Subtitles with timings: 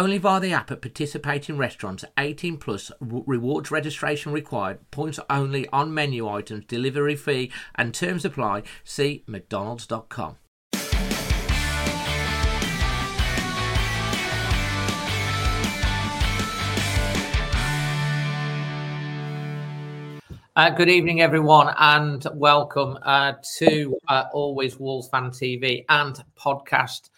[0.00, 2.06] Only via the app at participating restaurants.
[2.18, 4.78] 18 plus rewards registration required.
[4.90, 6.64] Points only on menu items.
[6.64, 8.62] Delivery fee and terms apply.
[8.82, 10.36] See McDonald's.com.
[20.56, 27.10] Uh, good evening, everyone, and welcome uh, to uh, Always Wolves Fan TV and podcast.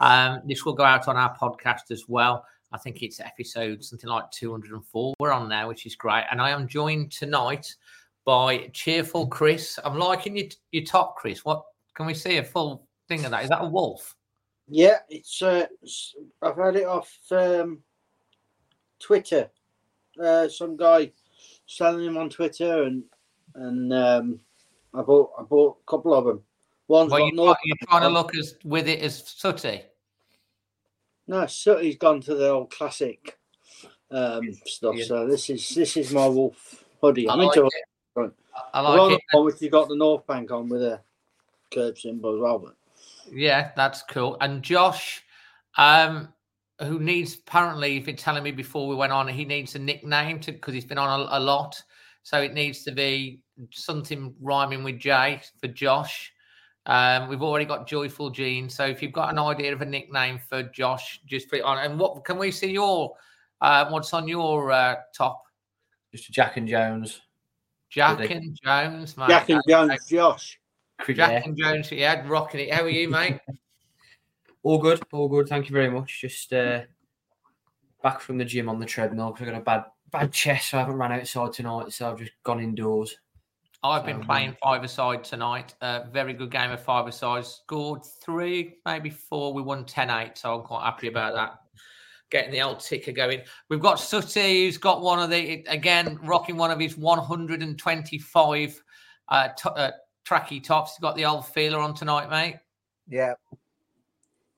[0.00, 2.44] Um, this will go out on our podcast as well.
[2.72, 6.24] I think it's episode something like 204 we're on now, which is great.
[6.30, 7.74] And I am joined tonight
[8.24, 9.78] by cheerful Chris.
[9.84, 11.44] I'm liking your, your top, Chris.
[11.44, 13.42] What can we see a full thing of that?
[13.42, 14.16] Is that a wolf?
[14.68, 15.42] Yeah, it's.
[15.42, 15.66] Uh,
[16.40, 17.80] I've had it off um,
[19.00, 19.50] Twitter.
[20.22, 21.10] Uh, some guy
[21.66, 23.02] selling them on Twitter, and
[23.56, 24.40] and um,
[24.94, 26.42] I bought I bought a couple of them.
[26.90, 29.82] One's well, you, you're trying to look as with it as Sooty.
[31.28, 33.38] No, Sooty's gone to the old classic
[34.10, 34.96] um, stuff.
[34.96, 35.04] Yeah.
[35.04, 37.30] So this is this is my wolf hoodie.
[37.30, 38.32] I'm like into it.
[38.74, 39.20] I like one it.
[39.30, 41.00] One which you got the North Bank on with a
[41.72, 42.58] curb symbol as well.
[42.58, 42.74] But
[43.32, 44.36] yeah, that's cool.
[44.40, 45.22] And Josh,
[45.78, 46.28] um,
[46.80, 50.40] who needs apparently, if you're telling me before we went on, he needs a nickname
[50.40, 51.80] to because he's been on a, a, lot.
[52.24, 56.32] So it needs to be something rhyming with J for Josh.
[56.86, 58.68] Um, we've already got Joyful Gene.
[58.68, 61.78] So if you've got an idea of a nickname for Josh, just put it on.
[61.78, 63.14] And what can we see your
[63.60, 65.42] uh, what's on your uh, top?
[66.12, 67.20] Just Jack and Jones.
[67.90, 69.28] Jack and Jones, mate.
[69.28, 70.58] Jack and Jones, Josh.
[71.06, 71.42] Jack yeah.
[71.44, 72.72] and Jones, yeah, rocking it.
[72.72, 73.40] How are you, mate?
[74.62, 75.48] All good, all good.
[75.48, 76.20] Thank you very much.
[76.20, 76.82] Just uh,
[78.02, 80.76] back from the gym on the treadmill because I got a bad bad chest, so
[80.76, 81.94] I haven't run outside tonight.
[81.94, 83.16] So I've just gone indoors.
[83.82, 85.74] I've been playing five aside tonight.
[85.80, 87.46] Uh, very good game of five aside.
[87.46, 89.54] Scored three, maybe four.
[89.54, 91.60] We won 10 8, so I'm quite happy about that.
[92.30, 93.40] Getting the old ticker going.
[93.68, 98.82] We've got Sutty, who's got one of the, again, rocking one of his 125
[99.28, 99.90] uh, t- uh,
[100.28, 100.92] tracky tops.
[100.92, 102.56] He's got the old feeler on tonight, mate.
[103.08, 103.32] Yeah,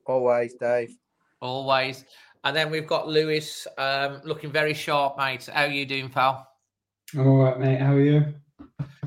[0.06, 0.96] Always, Dave.
[1.40, 2.04] Always.
[2.44, 5.48] And then we've got Lewis um, looking very sharp, mate.
[5.52, 6.48] How are you doing, pal?
[7.14, 7.80] I'm all right, mate.
[7.80, 8.34] How are you?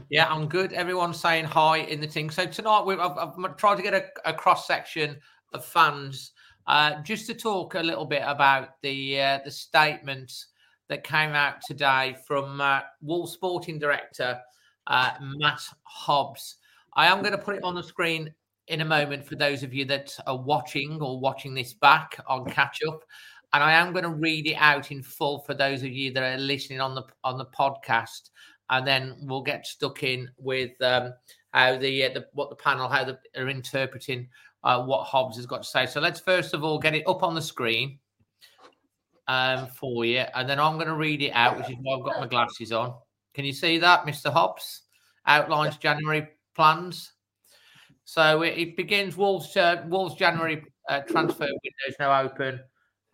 [0.09, 0.73] Yeah, I'm good.
[0.73, 2.29] Everyone's saying hi in the thing.
[2.29, 5.17] So tonight we've I've, I've tried to get a, a cross section
[5.53, 6.31] of fans
[6.67, 10.31] uh, just to talk a little bit about the uh, the statement
[10.89, 14.39] that came out today from uh, Wolves Sporting Director
[14.87, 16.57] uh, Matt Hobbs.
[16.95, 18.33] I am going to put it on the screen
[18.67, 22.45] in a moment for those of you that are watching or watching this back on
[22.45, 23.01] catch up.
[23.53, 26.23] And I am going to read it out in full for those of you that
[26.23, 28.29] are listening on the on the podcast,
[28.69, 31.13] and then we'll get stuck in with um,
[31.53, 34.27] how the, uh, the what the panel how they are interpreting
[34.63, 35.85] uh, what Hobbs has got to say.
[35.85, 37.99] So let's first of all get it up on the screen
[39.27, 42.03] um, for you, and then I'm going to read it out, which is why I've
[42.03, 42.95] got my glasses on.
[43.33, 44.31] Can you see that, Mr.
[44.31, 44.83] Hobbs?
[45.27, 47.11] Outlines January plans.
[48.03, 49.17] So it, it begins.
[49.17, 52.59] Wolves uh, Wolves January uh, transfer window is now open.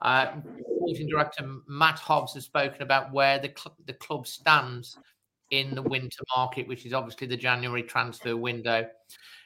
[0.01, 0.31] Uh,
[0.75, 4.97] sporting director Matt Hobbs has spoken about where the cl- the club stands
[5.51, 8.87] in the winter market, which is obviously the January transfer window.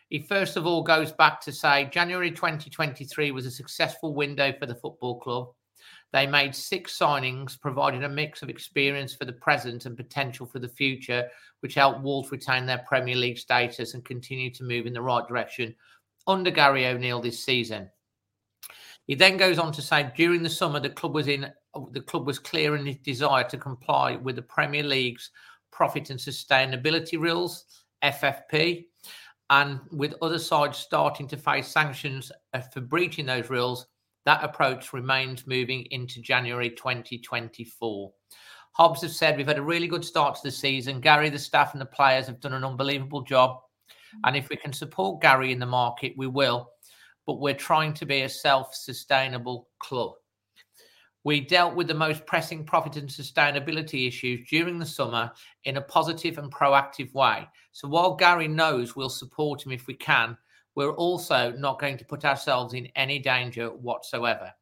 [0.10, 4.68] He first of all goes back to say January 2023 was a successful window for
[4.68, 5.50] the football club.
[6.14, 10.60] They made six signings, providing a mix of experience for the present and potential for
[10.60, 11.28] the future,
[11.60, 15.28] which helped Wolves retain their Premier League status and continue to move in the right
[15.28, 15.76] direction
[16.28, 17.90] under Gary O'Neill this season.
[19.08, 21.52] He then goes on to say during the summer the club was in
[21.92, 25.30] the club was clear in its desire to comply with the Premier League's
[25.76, 27.66] profit and sustainability rules,
[28.04, 28.86] FFP.
[29.50, 33.86] And with other sides starting to face sanctions uh, for breaching those rules,
[34.26, 38.12] that approach remains moving into January 2024.
[38.72, 41.00] Hobbs have said we've had a really good start to the season.
[41.00, 43.60] Gary, the staff, and the players have done an unbelievable job.
[44.24, 46.72] And if we can support Gary in the market, we will.
[47.28, 50.14] But we're trying to be a self sustainable club.
[51.26, 55.32] We dealt with the most pressing profit and sustainability issues during the summer
[55.64, 57.50] in a positive and proactive way.
[57.72, 60.38] So while Gary knows we'll support him if we can,
[60.76, 64.54] we're also not going to put ourselves in any danger whatsoever.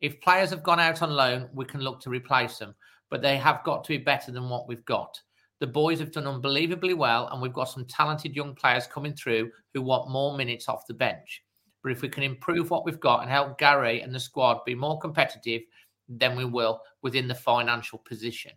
[0.00, 2.76] If players have gone out on loan, we can look to replace them,
[3.10, 5.20] but they have got to be better than what we've got.
[5.58, 9.50] The boys have done unbelievably well, and we've got some talented young players coming through
[9.74, 11.42] who want more minutes off the bench.
[11.82, 14.74] But if we can improve what we've got and help Gary and the squad be
[14.74, 15.62] more competitive,
[16.08, 18.52] then we will within the financial position.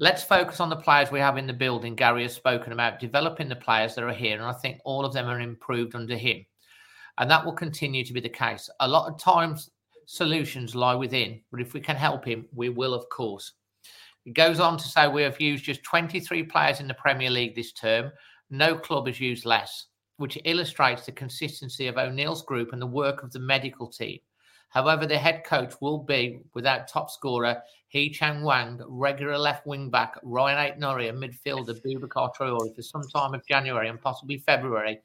[0.00, 1.96] Let's focus on the players we have in the building.
[1.96, 5.12] Gary has spoken about developing the players that are here, and I think all of
[5.12, 6.44] them are improved under him.
[7.18, 8.70] And that will continue to be the case.
[8.78, 9.70] A lot of times,
[10.06, 13.54] solutions lie within, but if we can help him, we will, of course.
[14.24, 17.56] It goes on to say we have used just 23 players in the Premier League
[17.56, 18.12] this term.
[18.50, 19.86] No club has used less,
[20.18, 24.18] which illustrates the consistency of O'Neill's group and the work of the medical team.
[24.70, 30.18] However, the head coach will be without top scorer Hee-chan Hwang, regular left wing back
[30.22, 35.00] Ryan Aït-Nouri, and midfielder Boubacar Traore for some time of January and possibly February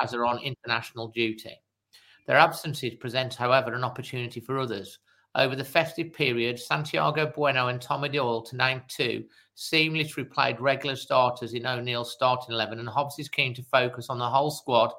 [0.00, 1.54] as they're on international duty.
[2.26, 4.98] Their absences present, however, an opportunity for others.
[5.36, 9.24] Over the festive period, Santiago Bueno and Tommy Doyle, to name two,
[9.60, 14.18] seamlessly played regular starters in O'Neill's starting 11, and Hobbs is keen to focus on
[14.18, 14.90] the whole squad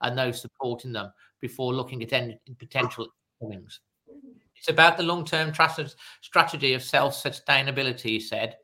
[0.00, 3.06] and those supporting them before looking at any potential
[3.38, 3.80] wings.
[4.56, 5.52] It's about the long term
[6.20, 8.56] strategy of self sustainability, he said.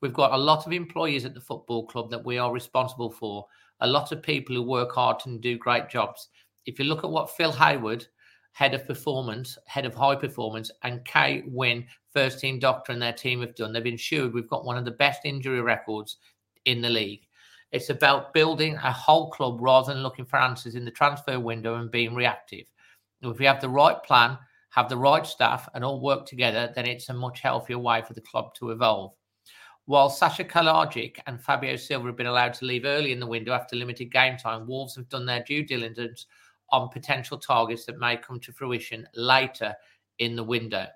[0.00, 3.46] We've got a lot of employees at the football club that we are responsible for,
[3.80, 6.28] a lot of people who work hard and do great jobs.
[6.64, 8.06] If you look at what Phil Hayward,
[8.52, 13.12] head of performance, head of high performance, and Kay Wynn, first team doctor, and their
[13.12, 16.16] team have done, they've ensured we've got one of the best injury records
[16.64, 17.26] in the league.
[17.72, 21.74] It's about building a whole club rather than looking for answers in the transfer window
[21.74, 22.66] and being reactive.
[23.20, 24.38] If we have the right plan,
[24.70, 28.12] have the right staff, and all work together, then it's a much healthier way for
[28.12, 29.12] the club to evolve.
[29.86, 33.52] While Sasa Kalajdzic and Fabio Silva have been allowed to leave early in the window
[33.52, 36.26] after limited game time, Wolves have done their due diligence
[36.70, 39.74] on potential targets that may come to fruition later
[40.18, 40.86] in the window.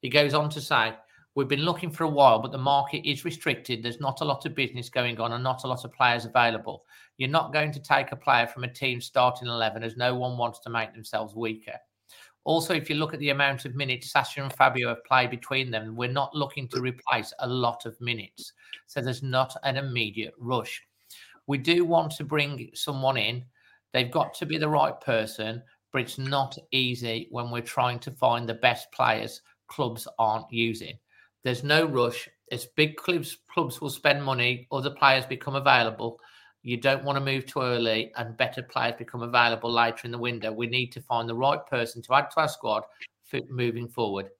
[0.00, 0.94] He goes on to say,
[1.34, 3.80] We've been looking for a while, but the market is restricted.
[3.80, 6.84] There's not a lot of business going on and not a lot of players available.
[7.16, 10.36] You're not going to take a player from a team starting 11 as no one
[10.36, 11.74] wants to make themselves weaker.
[12.42, 15.70] Also, if you look at the amount of minutes Sasha and Fabio have played between
[15.70, 18.52] them, we're not looking to replace a lot of minutes.
[18.88, 20.82] So there's not an immediate rush.
[21.46, 23.44] We do want to bring someone in.
[23.92, 25.62] They've got to be the right person,
[25.92, 30.98] but it's not easy when we're trying to find the best players clubs aren't using.
[31.44, 32.28] There's no rush.
[32.50, 36.18] As big clubs clubs will spend money, other players become available.
[36.62, 40.18] You don't want to move too early, and better players become available later in the
[40.18, 40.52] window.
[40.52, 42.82] We need to find the right person to add to our squad
[43.24, 44.30] for moving forward.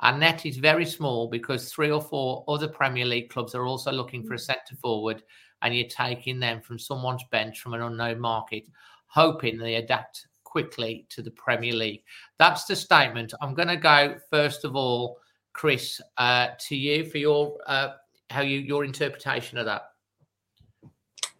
[0.00, 3.90] Our net is very small because three or four other Premier League clubs are also
[3.90, 4.40] looking for a mm.
[4.40, 5.22] centre forward,
[5.62, 8.64] and you're taking them from someone's bench from an unknown market,
[9.06, 12.04] hoping they adapt quickly to the Premier League.
[12.38, 13.34] That's the statement.
[13.42, 15.18] I'm going to go first of all
[15.52, 17.94] Chris, uh, to you for your uh,
[18.30, 19.82] how you your interpretation of that.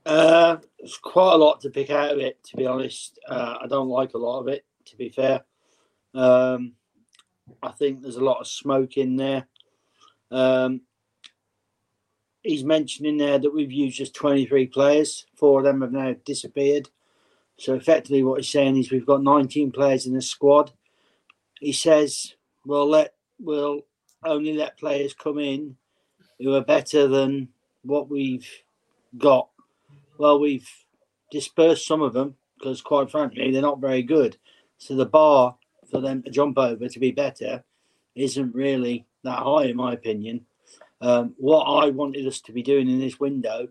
[0.05, 3.21] Uh, it's quite a lot to pick out of it, to be honest.
[3.29, 5.45] Uh, I don't like a lot of it, to be fair.
[6.13, 6.73] Um,
[7.63, 9.47] I think there's a lot of smoke in there.
[10.33, 10.81] Um,
[12.43, 15.25] he's mentioning there that we've used just 23 players.
[15.37, 16.89] Four of them have now disappeared.
[17.59, 20.73] So effectively, what he's saying is we've got 19 players in the squad.
[21.61, 22.35] He says,
[22.65, 23.83] "Well, let we'll
[24.25, 25.77] only let players come in
[26.41, 27.49] who are better than
[27.83, 28.49] what we've
[29.19, 29.49] got.
[30.19, 30.69] Well, we've
[31.31, 34.37] dispersed some of them because, quite frankly, they're not very good.
[34.79, 35.57] So the bar
[35.91, 37.65] for them to jump over to be better
[38.15, 40.47] isn't really that high, in my opinion.
[41.01, 43.69] Um, what I wanted us to be doing in this window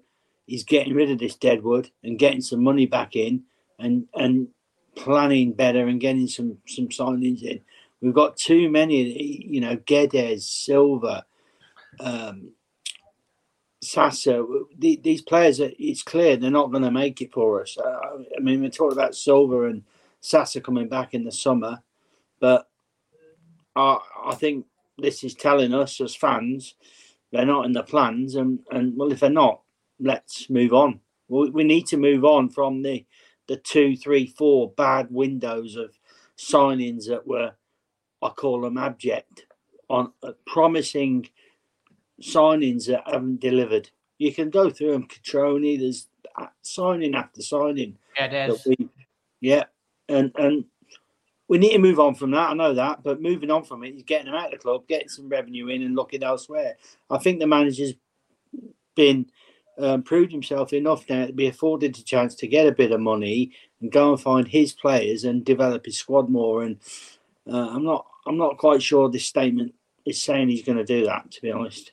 [0.48, 3.44] is getting rid of this deadwood and getting some money back in
[3.80, 4.48] and and
[4.96, 7.62] planning better and getting some some signings in.
[8.01, 11.25] We've got too many, you know, Guedes, Silva,
[12.01, 12.51] um,
[13.82, 14.46] Sasa.
[14.77, 17.77] These players, it's clear they're not going to make it for us.
[17.77, 19.84] Uh, I mean, we're talking about Silva and
[20.20, 21.82] Sasa coming back in the summer,
[22.42, 22.70] but
[23.74, 24.65] I, I think
[24.98, 26.75] this is telling us as fans
[27.32, 29.62] they're not in the plans, and, and well, if they're not,
[30.00, 31.00] let's move on.
[31.30, 33.06] We, we need to move on from the
[33.48, 35.98] the two, three, four bad windows of
[36.38, 37.52] signings that were,
[38.22, 39.46] I call them abject,
[39.90, 41.30] on uh, promising
[42.22, 43.90] signings that haven't delivered.
[44.18, 45.08] You can go through them.
[45.08, 47.98] Cutrone, there's uh, signing after signing.
[48.18, 48.90] Yeah, there's we,
[49.42, 49.66] yeah,
[50.08, 50.66] and and
[51.48, 52.50] we need to move on from that.
[52.50, 54.88] I know that, but moving on from it is getting them out of the club,
[54.88, 56.78] getting some revenue in, and looking elsewhere.
[57.10, 57.94] I think the manager's
[58.96, 59.28] been
[59.80, 63.00] um, proved himself enough now to be afforded a chance to get a bit of
[63.00, 63.51] money
[63.82, 66.63] and go and find his players and develop his squad more.
[66.63, 66.77] And
[67.51, 69.74] uh, I'm not, I'm not quite sure this statement
[70.06, 71.32] is saying he's going to do that.
[71.32, 71.92] To be honest.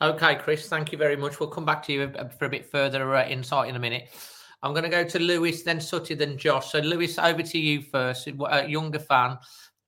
[0.00, 1.40] Okay, Chris, thank you very much.
[1.40, 4.10] We'll come back to you uh, for a bit further uh, insight in a minute.
[4.62, 6.72] I'm going to go to Lewis, then Sutty, then Josh.
[6.72, 8.26] So, Lewis, over to you first.
[8.26, 9.38] A younger fan.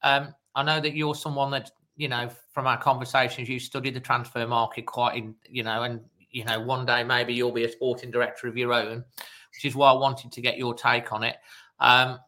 [0.03, 4.01] Um, I know that you're someone that, you know, from our conversations, you study the
[4.01, 6.01] transfer market quite, in, you know, and,
[6.31, 9.05] you know, one day maybe you'll be a sporting director of your own,
[9.53, 11.37] which is why I wanted to get your take on it.
[11.81, 12.19] Um,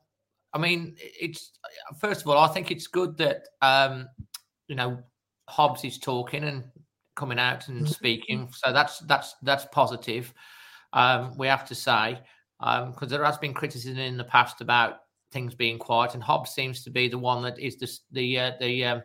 [0.53, 1.53] I mean, it's
[1.99, 4.09] first of all, I think it's good that, um,
[4.69, 5.03] you know,
[5.49, 6.65] Hobbs is talking and
[7.17, 8.49] coming out and speaking.
[8.53, 10.33] So that's that's that's positive.
[10.93, 12.21] Um, we have to say
[12.59, 15.01] because um, there has been criticism in the past about
[15.33, 18.53] things being quiet, and Hobbs seems to be the one that is the the uh,
[18.61, 19.03] the um,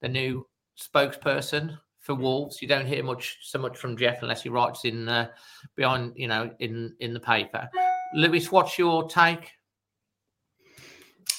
[0.00, 0.46] the new
[0.78, 2.60] spokesperson for Wolves.
[2.60, 5.28] You don't hear much so much from Jeff unless he writes in uh,
[5.74, 7.68] behind you know in in the paper.
[8.14, 9.50] Lewis, what's your take?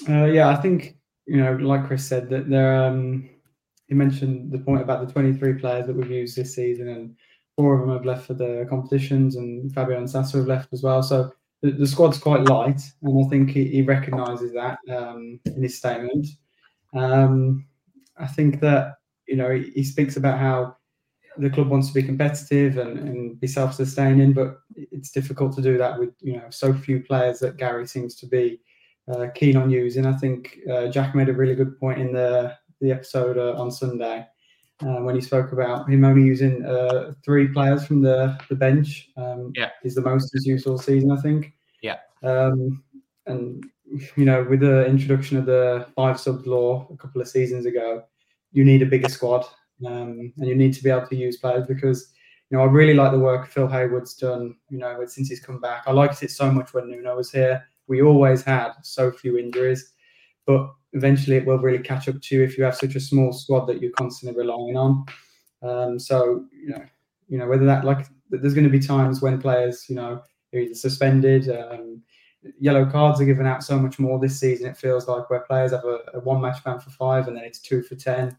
[0.09, 2.83] Uh, yeah, I think you know, like Chris said, that there.
[2.83, 3.29] Um,
[3.87, 7.15] he mentioned the point about the 23 players that we've used this season, and
[7.55, 10.81] four of them have left for the competitions, and Fabio and Sasa have left as
[10.81, 11.03] well.
[11.03, 15.61] So the, the squad's quite light, and I think he, he recognises that um, in
[15.61, 16.27] his statement.
[16.93, 17.65] Um,
[18.17, 18.95] I think that
[19.27, 20.75] you know he, he, speaks about how
[21.37, 25.77] the club wants to be competitive and, and be self-sustaining, but it's difficult to do
[25.77, 28.59] that with you know so few players that Gary seems to be
[29.11, 30.05] uh, keen on using.
[30.05, 33.71] I think uh, Jack made a really good point in the the episode uh, on
[33.71, 34.27] Sunday
[34.81, 39.09] uh, when he spoke about him only using uh, three players from the the bench.
[39.17, 41.53] Um, yeah, is the most he's used all season, I think.
[41.81, 41.97] Yeah.
[42.23, 42.83] Um,
[43.25, 43.63] and
[44.15, 48.03] you know, with the introduction of the five sub law a couple of seasons ago,
[48.53, 49.45] you need a bigger squad,
[49.85, 52.13] um, and you need to be able to use players because
[52.49, 54.55] you know I really like the work Phil Hayward's done.
[54.69, 57.67] You know, since he's come back, I liked it so much when Nuno was here.
[57.87, 59.91] We always had so few injuries,
[60.45, 63.33] but eventually it will really catch up to you if you have such a small
[63.33, 65.05] squad that you're constantly relying on.
[65.61, 66.85] Um, so you know,
[67.27, 70.21] you know whether that like there's going to be times when players you know
[70.53, 71.49] are either suspended.
[71.49, 72.01] Um,
[72.59, 74.67] yellow cards are given out so much more this season.
[74.67, 77.43] It feels like where players have a, a one match ban for five and then
[77.43, 78.35] it's two for ten.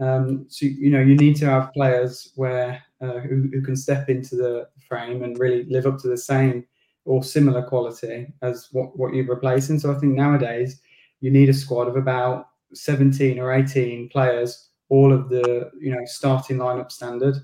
[0.00, 4.08] Um, so you know you need to have players where uh, who, who can step
[4.08, 6.64] into the frame and really live up to the same
[7.04, 9.78] or similar quality as what, what you're replacing.
[9.78, 10.80] So I think nowadays
[11.20, 16.04] you need a squad of about 17 or 18 players, all of the you know
[16.06, 17.36] starting lineup standard.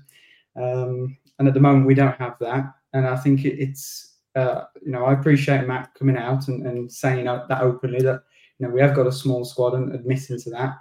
[0.55, 2.65] Um, and at the moment, we don't have that.
[2.93, 6.91] And I think it, it's uh, you know I appreciate Matt coming out and, and
[6.91, 8.23] saying that openly that
[8.59, 10.77] you know we have got a small squad and admitting to that.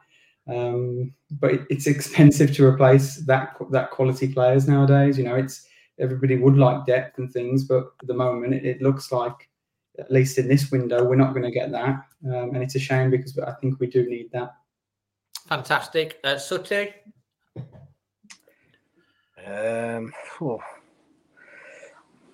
[0.48, 5.18] Um, but it, it's expensive to replace that that quality players nowadays.
[5.18, 5.66] You know, it's
[5.98, 9.48] everybody would like depth and things, but at the moment, it, it looks like
[9.98, 12.78] at least in this window, we're not going to get that, um, and it's a
[12.78, 14.54] shame because I think we do need that.
[15.48, 16.94] Fantastic, uh, Sute.
[19.46, 20.60] Um, oh.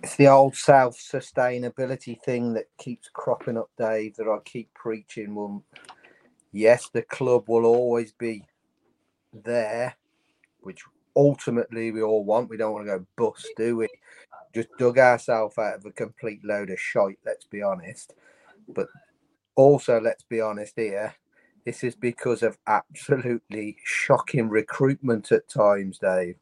[0.06, 4.14] It's the old self sustainability thing that keeps cropping up, Dave.
[4.14, 5.34] That I keep preaching.
[5.34, 5.64] Well,
[6.52, 8.44] yes, the club will always be
[9.32, 9.96] there,
[10.60, 10.82] which
[11.16, 12.48] ultimately we all want.
[12.48, 13.88] We don't want to go bust, do we?
[14.54, 18.14] just dug ourselves out of a complete load of shite, let's be honest.
[18.68, 18.86] But
[19.56, 21.14] also, let's be honest here,
[21.64, 26.36] this is because of absolutely shocking recruitment at times, Dave.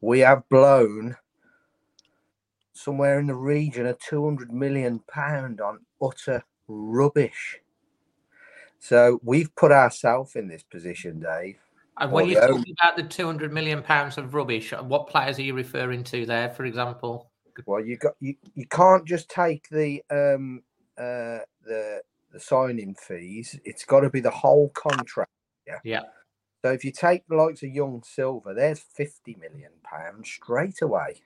[0.00, 1.16] We have blown
[2.78, 7.58] somewhere in the region of 200 million pound on utter rubbish.
[8.78, 11.58] So we've put ourselves in this position, Dave.
[12.00, 15.54] And when you're talking about the 200 million pounds of rubbish, what players are you
[15.54, 17.30] referring to there, for example?
[17.66, 20.62] Well, you got you, you can't just take the um
[20.96, 23.58] uh the the signing fees.
[23.64, 25.32] It's got to be the whole contract.
[25.66, 25.78] Yeah.
[25.82, 26.02] Yeah.
[26.64, 31.20] So if you take the likes of Young Silva, there's 50 million pounds straight away.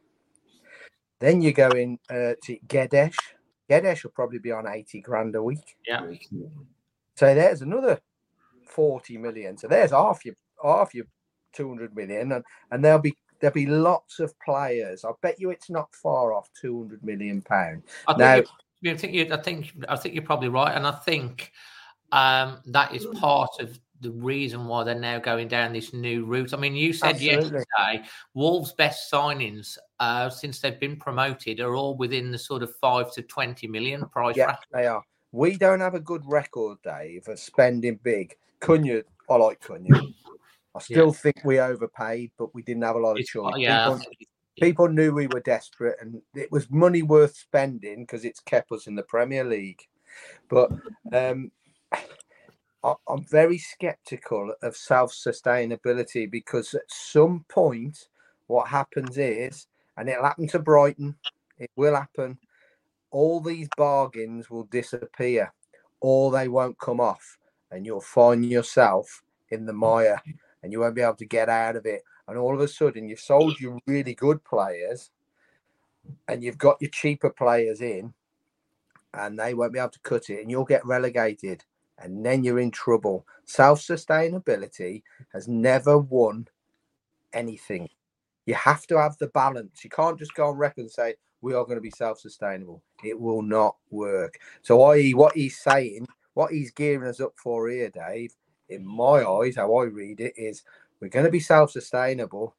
[1.23, 3.15] Then you go in uh, to Guedes.
[3.71, 5.77] Guedes will probably be on 80 grand a week.
[5.87, 6.05] Yeah.
[7.15, 8.01] So there's another
[8.67, 9.57] 40 million.
[9.57, 11.07] So there's half your half your
[11.53, 15.05] 200 million and, and there'll be there'll be lots of players.
[15.05, 17.83] I bet you it's not far off two hundred million pound.
[18.09, 18.47] I think,
[18.85, 21.53] Now- I think you, I think I think you're probably right, and I think
[22.11, 26.53] um, that is part of the reason why they're now going down this new route.
[26.53, 27.59] I mean, you said Absolutely.
[27.61, 32.75] yesterday Wolves' best signings uh, since they've been promoted are all within the sort of
[32.81, 34.69] five to twenty million price Yeah, bracket.
[34.73, 35.03] they are.
[35.31, 38.37] We don't have a good record, Dave, of spending big.
[38.61, 40.13] Cunha, I like Cunha.
[40.75, 43.55] I still think we overpaid, but we didn't have a lot of It's- choice.
[43.59, 44.01] yeah, People,
[44.61, 48.89] people knew we were desperate, and it was money worth spending because it's kept us
[48.89, 49.83] in the Premier League.
[50.49, 50.71] But
[51.13, 51.53] um,
[52.83, 58.09] I- I'm very skeptical of self sustainability because at some point,
[58.49, 61.17] what happens is, and it'll happen to Brighton,
[61.59, 62.39] it will happen,
[63.11, 65.53] all these bargains will disappear
[66.01, 67.39] or they won't come off,
[67.71, 70.21] and you'll find yourself in the mire
[70.63, 72.03] and you won't be able to get out of it.
[72.29, 75.11] And all of a sudden, you've sold your really good players
[76.29, 78.13] and you've got your cheaper players in,
[79.15, 81.65] and they won't be able to cut it, and you'll get relegated,
[81.99, 83.27] and then you're in trouble.
[83.45, 86.49] Self sustainability has never won
[87.33, 87.89] anything.
[88.47, 89.85] You have to have the balance.
[89.85, 92.83] You can't just go on record and say, we are going to be self sustainable.
[93.05, 94.39] It will not work.
[94.63, 98.33] So, i.e., what he's saying, what he's gearing us up for here, Dave,
[98.69, 100.63] in my eyes, how I read it, is
[101.01, 102.55] we're going to be self sustainable.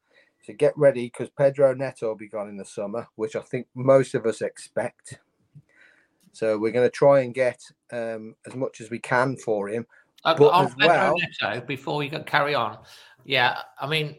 [0.45, 3.67] So get ready because Pedro Neto will be gone in the summer, which I think
[3.75, 5.19] most of us expect.
[6.33, 7.61] So we're going to try and get
[7.93, 9.85] um, as much as we can for him.
[10.25, 12.79] Uh, But on as Pedro well- Neto, before you carry on,
[13.23, 14.17] yeah, I mean,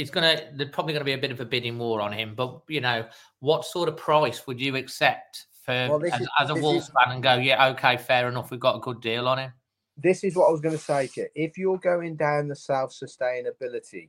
[0.00, 2.34] it's gonna there's probably gonna be a bit of a bidding war on him.
[2.34, 3.06] But you know,
[3.40, 6.84] what sort of price would you accept for Well, as, is- as a this Wolves
[6.86, 9.52] is- fan and go, yeah, okay, fair enough, we've got a good deal on him.
[9.96, 11.26] This is what I was going to say to you.
[11.34, 14.08] If you're going down the self sustainability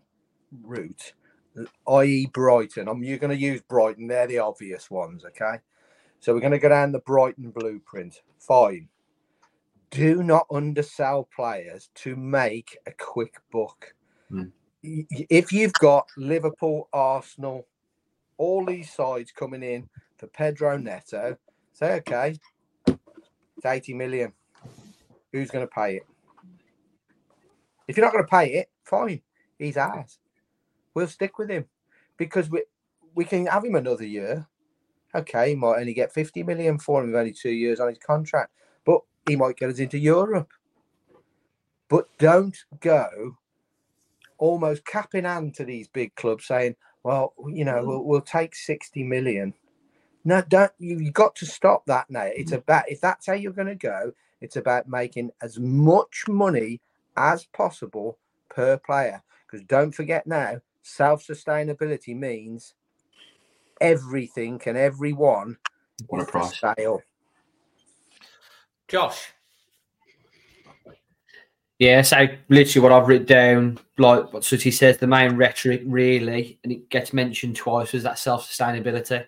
[0.64, 1.14] route,
[1.90, 5.58] i.e., Brighton, I'm you're going to use Brighton, they're the obvious ones, okay?
[6.22, 8.22] So we're going to go down the Brighton blueprint.
[8.40, 8.88] Fine.
[9.90, 13.94] Do not undersell players to make a quick buck.
[14.30, 14.44] Hmm.
[14.84, 17.68] If you've got Liverpool, Arsenal,
[18.38, 21.38] all these sides coming in for Pedro Neto,
[21.74, 22.36] say, okay,
[22.88, 24.34] it's 80 million.
[25.32, 26.04] Who's going to pay it?
[27.88, 29.22] If you're not going to pay it, fine.
[29.60, 30.20] He's ours.
[30.94, 31.66] We'll stick with him
[32.18, 32.64] because we
[33.14, 34.48] we can have him another year.
[35.14, 37.98] Okay, he might only get 50 million for him with only two years on his
[37.98, 38.52] contract,
[38.86, 40.50] but he might get us into Europe.
[41.90, 43.38] But don't go
[44.42, 47.86] almost cap in hand to these big clubs saying, well, you know, mm.
[47.86, 49.54] we'll, we'll take 60 million.
[50.26, 52.26] No, don't you you got to stop that now.
[52.26, 52.58] It's mm.
[52.58, 56.82] about if that's how you're gonna go, it's about making as much money
[57.16, 58.18] as possible
[58.50, 59.24] per player.
[59.46, 62.74] Because don't forget now, self-sustainability means
[63.80, 65.58] everything and everyone
[66.08, 66.60] What a price.
[66.60, 67.02] sale.
[68.88, 69.34] Josh,
[71.82, 76.60] Yeah, so literally what I've written down, like what Sooty says, the main rhetoric really,
[76.64, 79.26] and it gets mentioned twice, was that self sustainability.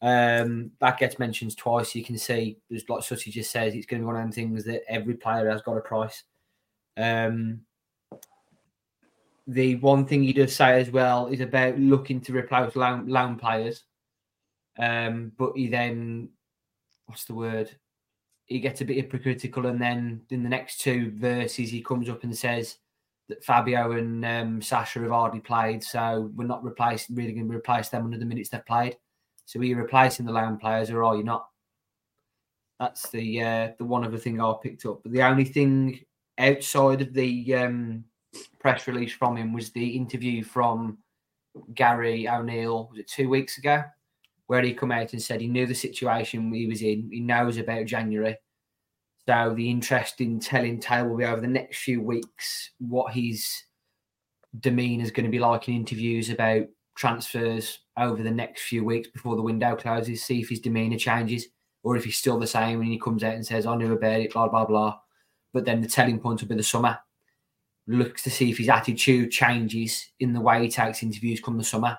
[0.00, 1.92] Um, that gets mentioned twice.
[1.96, 4.30] You can see, there's like Sooty just says, it's going to be one of them
[4.30, 6.22] things that every player has got a price.
[6.96, 7.62] Um,
[9.48, 13.34] the one thing he does say as well is about looking to replace loan, loan
[13.34, 13.82] players.
[14.78, 16.28] Um, but he then,
[17.06, 17.74] what's the word?
[18.52, 22.22] He gets a bit hypocritical, and then in the next two verses, he comes up
[22.22, 22.76] and says
[23.28, 27.56] that Fabio and um, Sasha have hardly played, so we're not replacing really going to
[27.56, 28.96] replace them under the minutes they've played.
[29.46, 31.48] So are you replacing the loan players, or are you not?
[32.78, 35.02] That's the uh, the one other thing I picked up.
[35.02, 36.00] But the only thing
[36.38, 38.04] outside of the um,
[38.60, 40.98] press release from him was the interview from
[41.74, 42.88] Gary O'Neill.
[42.90, 43.82] Was it two weeks ago?
[44.52, 47.08] where he come out and said he knew the situation he was in.
[47.10, 48.36] He knows about January.
[49.28, 53.48] So the interesting telling tale will be over the next few weeks what his
[54.58, 59.08] demeanour is going to be like in interviews about transfers over the next few weeks
[59.08, 60.24] before the window closes.
[60.24, 61.46] See if his demeanour changes
[61.84, 64.20] or if he's still the same when he comes out and says, I knew about
[64.20, 64.98] it, blah, blah, blah.
[65.52, 66.98] But then the telling point will be the summer.
[67.86, 71.64] Looks to see if his attitude changes in the way he takes interviews come the
[71.64, 71.98] summer.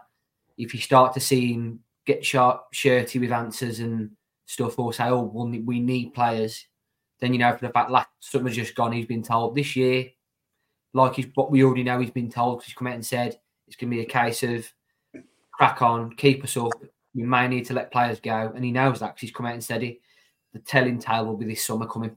[0.58, 4.12] If you start to see him get sharp, shirty with answers and
[4.46, 6.66] stuff, or say, "Oh, we need players,"
[7.20, 8.92] then you know for the fact last summer's just gone.
[8.92, 10.10] He's been told this year,
[10.94, 12.00] like he's what we already know.
[12.00, 12.60] He's been told.
[12.60, 14.72] 'cause He's come out and said it's going to be a case of
[15.52, 16.74] crack on, keep us up.
[17.16, 19.54] We may need to let players go, and he knows that because he's come out
[19.54, 20.00] and said it.
[20.52, 22.16] The telling tale will be this summer coming.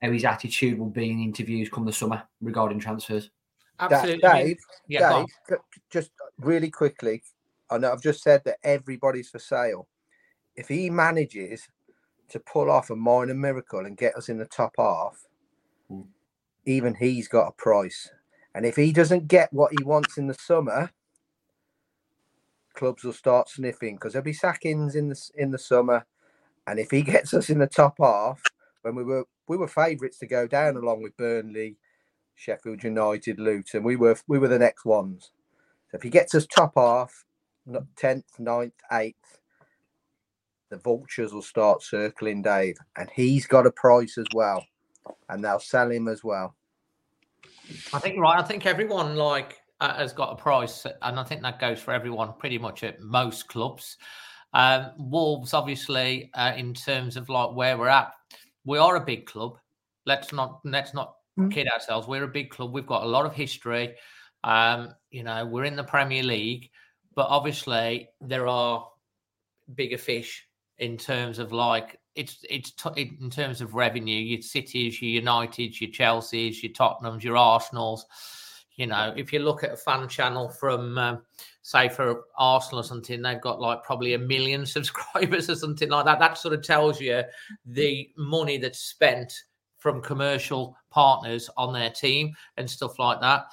[0.00, 3.30] How his attitude will be in interviews come the summer regarding transfers.
[3.78, 4.20] Absolutely.
[4.20, 5.24] Dave, yeah.
[5.48, 5.58] Dave,
[5.90, 7.22] just really quickly,
[7.70, 9.88] I know I've just said that everybody's for sale.
[10.56, 11.66] If he manages
[12.32, 15.26] to pull off a minor miracle and get us in the top half,
[15.90, 16.08] Mm.
[16.66, 18.10] even he's got a price.
[18.54, 20.92] And if he doesn't get what he wants in the summer,
[22.74, 26.06] clubs will start sniffing because there'll be sackings in the in the summer.
[26.66, 28.42] And if he gets us in the top half,
[28.82, 31.78] when we were we were favourites to go down along with Burnley,
[32.36, 35.32] Sheffield United, Luton, we were we were the next ones.
[35.90, 37.24] So if he gets us top half,
[37.96, 39.38] tenth, 9th, eighth,
[40.72, 44.64] the vultures will start circling Dave, and he's got a price as well,
[45.28, 46.56] and they'll sell him as well.
[47.92, 48.38] I think right.
[48.38, 51.92] I think everyone like uh, has got a price, and I think that goes for
[51.92, 53.98] everyone pretty much at most clubs.
[54.54, 58.10] Um, Wolves, obviously, uh, in terms of like where we're at,
[58.64, 59.58] we are a big club.
[60.06, 61.16] Let's not let's not
[61.50, 62.08] kid ourselves.
[62.08, 62.72] We're a big club.
[62.72, 63.94] We've got a lot of history.
[64.42, 66.70] Um, you know, we're in the Premier League,
[67.14, 68.88] but obviously there are
[69.74, 70.46] bigger fish
[70.82, 74.16] in terms of like it's it's t- in terms of revenue.
[74.16, 78.04] Your cities, your Uniteds, your Chelseas, your Tottenhams, your Arsenals.
[78.76, 81.22] You know, if you look at a fan channel from, um,
[81.60, 86.04] say, for Arsenal or something, they've got like probably a million subscribers or something like
[86.04, 86.18] that.
[86.18, 87.22] That sort of tells you
[87.64, 89.32] the money that's spent
[89.78, 93.44] from commercial partners on their team and stuff like that.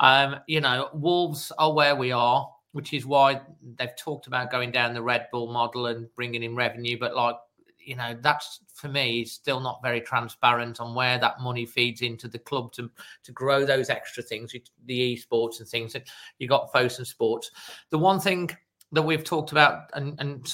[0.00, 3.40] Um, you know, Wolves are where we are, which is why
[3.78, 6.98] they've talked about going down the Red Bull model and bringing in revenue.
[6.98, 7.36] But like,
[7.78, 12.02] you know, that's for me is still not very transparent on where that money feeds
[12.02, 12.90] into the club to
[13.24, 14.54] to grow those extra things,
[14.86, 15.96] the esports and things.
[16.38, 17.50] You got Fosun Sports.
[17.90, 18.50] The one thing
[18.92, 20.46] that we've talked about, and and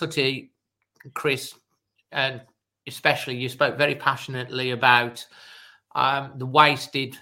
[1.14, 1.54] Chris,
[2.12, 2.40] and
[2.87, 5.24] especially you spoke very passionately about
[5.94, 7.16] um, the wasted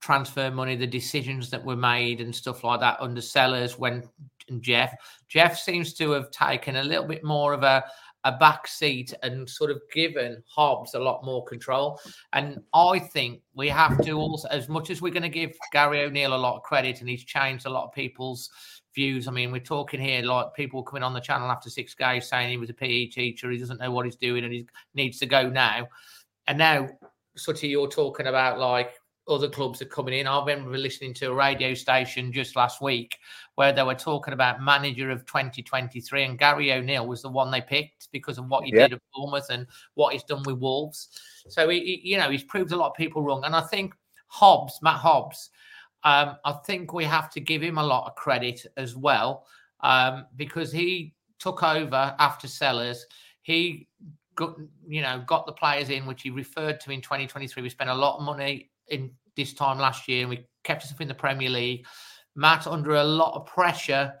[0.00, 4.08] transfer money, the decisions that were made and stuff like that under Sellars when
[4.48, 4.94] and Jeff.
[5.28, 7.84] Jeff seems to have taken a little bit more of a
[8.24, 12.00] a back seat and sort of given Hobbs a lot more control.
[12.32, 16.02] And I think we have to also, as much as we're going to give Gary
[16.02, 18.50] O'Neill a lot of credit and he's changed a lot of people's
[18.94, 19.28] views.
[19.28, 22.50] I mean, we're talking here like people coming on the channel after six guys saying
[22.50, 25.26] he was a PE teacher, he doesn't know what he's doing and he needs to
[25.26, 25.86] go now.
[26.48, 26.88] And now,
[27.36, 28.94] Sutty, you're talking about like
[29.28, 30.26] other clubs are coming in.
[30.26, 33.18] I remember listening to a radio station just last week
[33.56, 37.60] where they were talking about manager of 2023, and Gary O'Neill was the one they
[37.60, 38.88] picked because of what he Yeah.
[38.88, 41.08] did at Bournemouth and what he's done with Wolves.
[41.48, 43.44] So he, he- you know, he's proved a lot of people wrong.
[43.44, 43.94] And I think
[44.28, 45.50] Hobbs, Matt Hobbs,
[46.04, 49.46] um, I think we have to give him a lot of credit as well
[49.80, 53.04] um, because he took over after Sellars.
[53.42, 53.88] He
[54.36, 57.62] got, you know, got the players in, which he referred to in 2023.
[57.62, 60.92] We spent a lot of money in this time last year, and we kept us
[60.92, 61.86] up in the Premier League.
[62.34, 64.14] Matt under a lot of pressure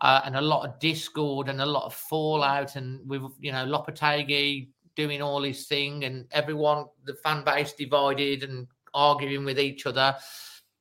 [0.00, 3.66] uh, and a lot of discord and a lot of fallout, and with you know
[3.66, 9.86] Lopetegui doing all his thing, and everyone, the fan base divided and arguing with each
[9.86, 10.16] other.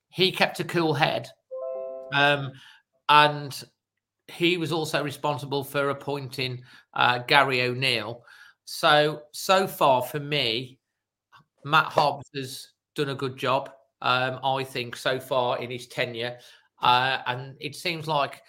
[0.09, 1.27] He kept a cool head,
[2.13, 2.51] um,
[3.09, 3.63] and
[4.27, 8.23] he was also responsible for appointing uh, Gary O'Neill.
[8.65, 10.79] So so far for me,
[11.63, 13.71] Matt Hobbs has done a good job.
[14.01, 16.37] Um, I think so far in his tenure,
[16.81, 18.43] uh, and it seems like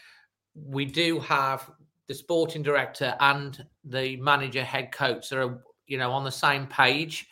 [0.54, 1.70] we do have
[2.08, 6.66] the sporting director and the manager, head coach that are you know on the same
[6.66, 7.28] page.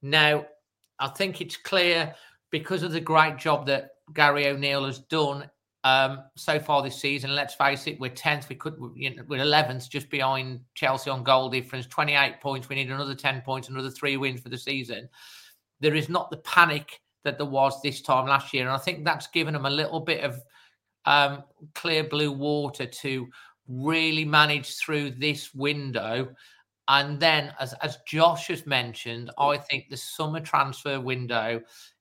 [0.00, 0.46] Now,
[0.98, 2.14] I think it's clear
[2.50, 5.48] because of the great job that Gary O'Neill has done
[5.84, 7.34] um, so far this season.
[7.34, 8.48] Let's face it, we're tenth.
[8.48, 11.86] We could you know, we're eleventh, just behind Chelsea on goal difference.
[11.86, 12.68] Twenty eight points.
[12.68, 15.08] We need another ten points, another three wins for the season.
[15.82, 19.04] There is not the panic that there was this time last year, and I think
[19.04, 20.40] that's given them a little bit of
[21.04, 21.42] um,
[21.74, 23.28] clear blue water to
[23.68, 26.28] really manage through this window.
[26.88, 31.60] And then, as as Josh has mentioned, I think the summer transfer window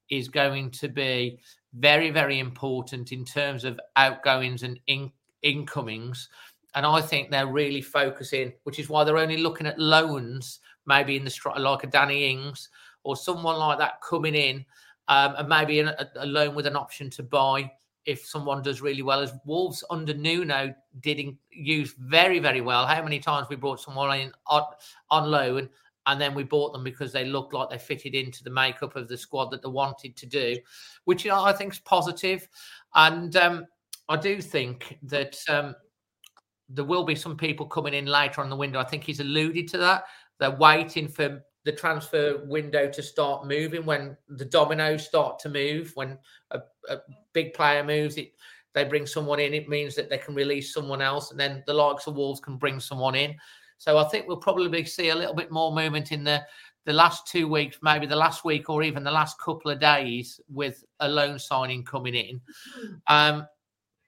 [0.09, 1.39] is going to be
[1.73, 6.29] very, very important in terms of outgoings and in, incomings.
[6.75, 11.15] And I think they're really focusing, which is why they're only looking at loans, maybe
[11.15, 12.69] in the like a Danny Ings
[13.03, 14.65] or someone like that coming in,
[15.07, 17.71] um, and maybe a, a loan with an option to buy
[18.05, 19.21] if someone does really well.
[19.21, 22.85] As Wolves under Nuno did in, use very, very well.
[22.85, 24.63] How many times we brought someone in on,
[25.09, 25.69] on loan
[26.07, 29.07] and then we bought them because they looked like they fitted into the makeup of
[29.07, 30.57] the squad that they wanted to do,
[31.05, 32.47] which you know, I think is positive.
[32.95, 33.67] And um,
[34.09, 35.75] I do think that um,
[36.69, 38.79] there will be some people coming in later on the window.
[38.79, 40.05] I think he's alluded to that.
[40.39, 45.91] They're waiting for the transfer window to start moving when the dominoes start to move
[45.95, 46.17] when
[46.51, 46.97] a, a
[47.33, 48.33] big player moves it
[48.73, 51.73] they bring someone in it means that they can release someone else and then the
[51.73, 53.35] likes of wolves can bring someone in.
[53.77, 56.43] So i think we'll probably see a little bit more movement in the
[56.85, 60.39] the last two weeks maybe the last week or even the last couple of days
[60.49, 62.41] with a loan signing coming in.
[63.07, 63.47] Um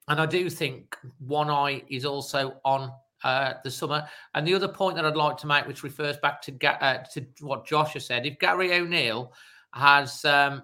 [0.10, 2.92] and i do think one eye is also on
[3.24, 4.08] uh, the summer.
[4.36, 7.26] And the other point that I'd like to make, which refers back to uh, to
[7.42, 9.34] what Josh has said, if Gary O'Neill
[9.74, 10.64] has um,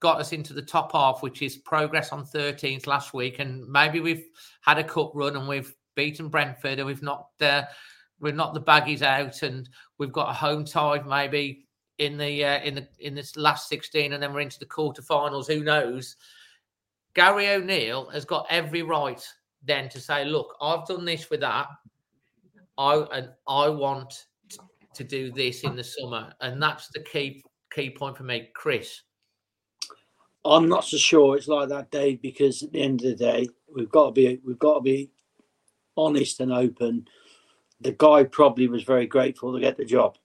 [0.00, 4.00] got us into the top half, which is progress on 13th last week, and maybe
[4.00, 4.26] we've
[4.60, 7.64] had a cup run and we've beaten Brentford and we've knocked uh,
[8.20, 11.66] we've knocked the baggies out, and we've got a home tie maybe
[11.98, 15.46] in the uh, in the in this last 16, and then we're into the quarterfinals.
[15.46, 16.16] Who knows?
[17.14, 19.26] Gary O'Neill has got every right
[19.64, 21.66] then to say, look, I've done this with that.
[22.76, 24.26] I and I want
[24.94, 27.42] to do this in the summer, and that's the key
[27.72, 29.02] key point for me, Chris.
[30.44, 33.48] I'm not so sure it's like that, Dave, because at the end of the day,
[33.74, 35.10] we've got to be we've got to be
[35.96, 37.08] honest and open.
[37.80, 40.16] The guy probably was very grateful to get the job,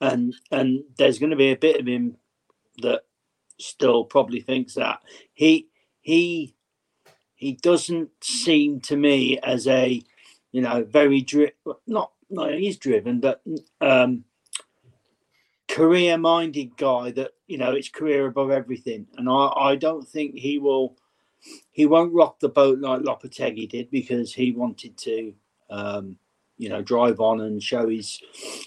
[0.00, 2.16] and and there's going to be a bit of him
[2.78, 3.02] that
[3.58, 5.00] still probably thinks that
[5.32, 5.68] he
[6.00, 6.54] he
[7.44, 10.02] he doesn't seem to me as a
[10.52, 11.52] you know very dri-
[11.86, 13.42] not no he's driven but
[13.82, 14.24] um
[15.68, 19.06] career minded guy that you know it's career above everything.
[19.18, 20.96] And i i don't think he will
[21.70, 25.34] he won't rock the boat like lopetegui did because he wanted to
[25.68, 26.16] um
[26.56, 28.22] you know drive on and show his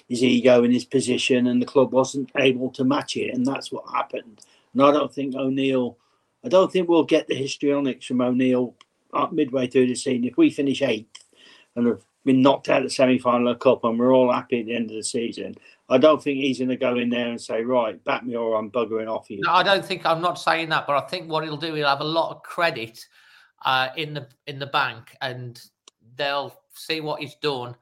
[0.08, 3.72] his ego in his position and the club wasn't able to match it and that's
[3.72, 4.46] what happened.
[4.74, 5.98] And i don't think o'neill
[6.44, 8.76] I don't think we'll get the histrionics from O'Neill
[9.32, 10.26] midway through the season.
[10.26, 11.24] If we finish eighth
[11.76, 14.32] and have been knocked out of the semi final of the Cup and we're all
[14.32, 15.56] happy at the end of the season,
[15.90, 18.56] I don't think he's going to go in there and say, right, back me or
[18.56, 19.42] I'm buggering off you.
[19.42, 21.88] No, I don't think I'm not saying that, but I think what he'll do, he'll
[21.88, 23.06] have a lot of credit
[23.66, 25.60] uh, in the in the bank and
[26.16, 27.76] they'll see what he's done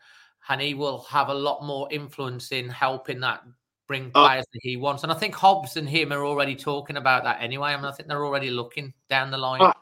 [0.49, 3.43] and he will have a lot more influence in helping that
[3.87, 5.03] bring uh, players uh, that he wants.
[5.03, 7.69] And I think Hobbs and him are already talking about that anyway.
[7.69, 9.61] I mean, I think they're already looking down the line.
[9.61, 9.73] I,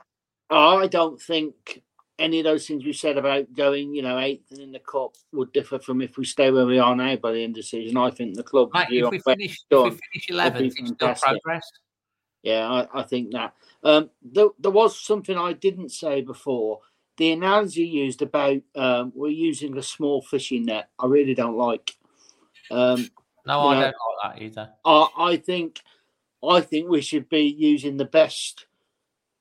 [0.55, 1.83] I don't think
[2.19, 5.15] any of those things we said about going, you know, eighth and in the cup
[5.31, 7.63] would differ from if we stay where we are now by the end of the
[7.63, 7.97] season.
[7.97, 8.69] I think the club.
[8.73, 11.69] Right, if, we finish, if we finish 11th, it's still progress.
[12.43, 13.53] Yeah, I, I think that.
[13.83, 16.79] Um, there, there was something I didn't say before.
[17.17, 21.95] The analogy used about um, we're using a small fishing net, I really don't like.
[22.71, 23.09] Um,
[23.45, 24.69] no, I know, don't like that either.
[24.85, 25.81] I, I think,
[26.47, 28.65] I think we should be using the best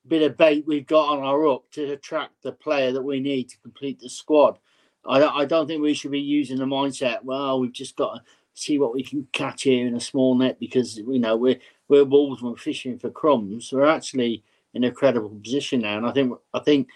[0.06, 3.48] bit of bait we've got on our hook to attract the player that we need
[3.50, 4.58] to complete the squad.
[5.06, 7.22] I, I don't think we should be using the mindset.
[7.22, 8.22] Well, we've just got to
[8.54, 12.04] see what we can catch here in a small net because you know we're we're
[12.04, 13.72] wolves We're fishing for crumbs.
[13.72, 16.88] We're actually in a credible position now, and I think I think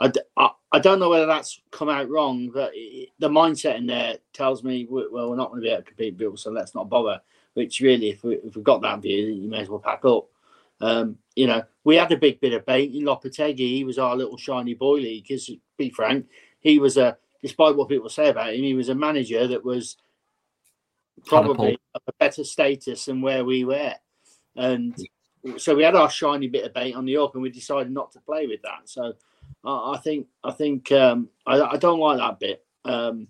[0.00, 3.86] I, I, I don't know whether that's come out wrong, but it, the mindset in
[3.86, 6.74] there tells me well we're not going to be able to compete, Bill, so let's
[6.74, 7.20] not bother.
[7.54, 10.26] Which really, if we if we've got that view, you may as well pack up.
[10.80, 13.56] Um, you know, we had a big bit of bait in Lopetegui.
[13.56, 15.24] He was our little shiny boy league.
[15.28, 16.26] Because, be frank,
[16.58, 19.96] he was a, despite what people say about him, he was a manager that was
[21.26, 23.94] probably of a better status than where we were.
[24.56, 24.98] And
[25.56, 28.10] so we had our shiny bit of bait on the hook, and we decided not
[28.12, 28.80] to play with that.
[28.86, 29.12] So
[29.64, 32.64] I, think I think um, I, I, don't like that bit.
[32.84, 33.28] Um,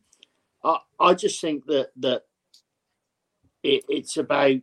[0.64, 2.22] I I just think that that
[3.62, 4.62] it, it's about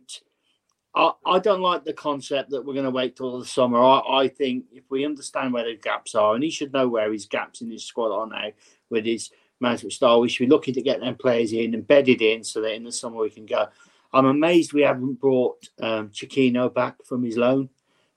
[0.94, 3.78] I, I don't like the concept that we're going to wait till the summer.
[3.82, 7.12] I, I think if we understand where the gaps are, and he should know where
[7.12, 8.52] his gaps in his squad are now
[8.90, 9.30] with his
[9.60, 12.74] management style, we should be looking to get them players in, embedded in, so that
[12.74, 13.68] in the summer we can go.
[14.12, 17.70] I'm amazed we haven't brought um, Chiquinho back from his loan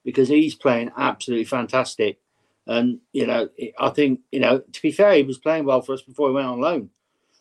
[0.03, 2.19] because he's playing absolutely fantastic.
[2.67, 3.49] And you know,
[3.79, 6.35] I think you know to be fair, he was playing well for us before he
[6.35, 6.89] went on loan.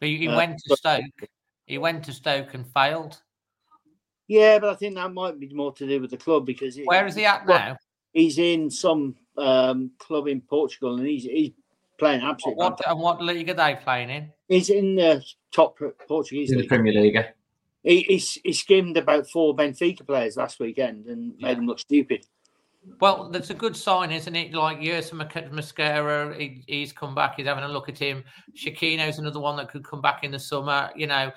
[0.01, 1.05] He, he uh, went to Stoke.
[1.67, 3.21] He went to Stoke and failed.
[4.29, 7.07] Yeah, but I think that might be more to do with the club because where
[7.07, 7.77] is he at now?
[8.13, 11.53] He's in some um, club in Portugal, and he's he's
[11.99, 12.63] playing absolutely.
[12.63, 14.31] What and what league are they playing in?
[14.49, 16.65] He's in the top Portuguese in league.
[16.67, 17.19] the Premier League.
[17.83, 22.27] He, he, he skimmed about four Benfica players last weekend and made them look stupid.
[23.01, 24.53] Well, that's a good sign, isn't it?
[24.53, 25.19] Like Yerson
[25.53, 27.37] Mosquera, he, he's come back.
[27.37, 28.25] He's having a look at him.
[28.55, 30.91] Chiquinho's another one that could come back in the summer.
[30.95, 31.33] You know,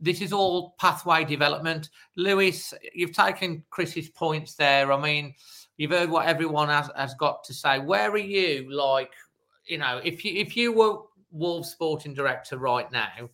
[0.00, 1.90] this is all pathway development.
[2.16, 4.92] Lewis, you've taken Chris's points there.
[4.92, 5.34] I mean,
[5.76, 7.78] you've heard what everyone has, has got to say.
[7.78, 8.70] Where are you?
[8.70, 9.12] Like,
[9.66, 10.98] you know, if you if you were
[11.30, 13.30] Wolves sporting director right now,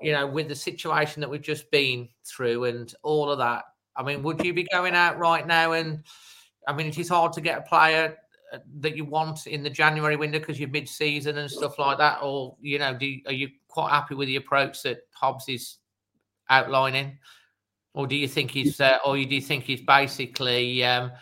[0.00, 3.64] you know, with the situation that we've just been through and all of that,
[3.96, 5.72] I mean, would you be going out right now?
[5.72, 6.02] And
[6.66, 8.16] I mean, it is hard to get a player
[8.52, 12.18] uh, that you want in the January window because you're mid-season and stuff like that,
[12.22, 15.78] or you know, do you, are you quite happy with the approach that Hobbs is
[16.50, 17.18] outlining,
[17.94, 21.12] or do you think he's, uh, or do you think he's basically um,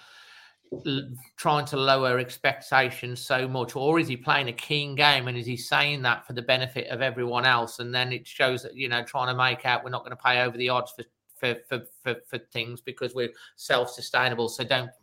[0.87, 5.37] l- trying to lower expectations so much, or is he playing a keen game and
[5.37, 8.77] is he saying that for the benefit of everyone else, and then it shows that
[8.77, 11.05] you know trying to make out we're not going to pay over the odds for
[11.43, 14.49] for, for, for, for things because we're self sustainable.
[14.49, 14.91] So don't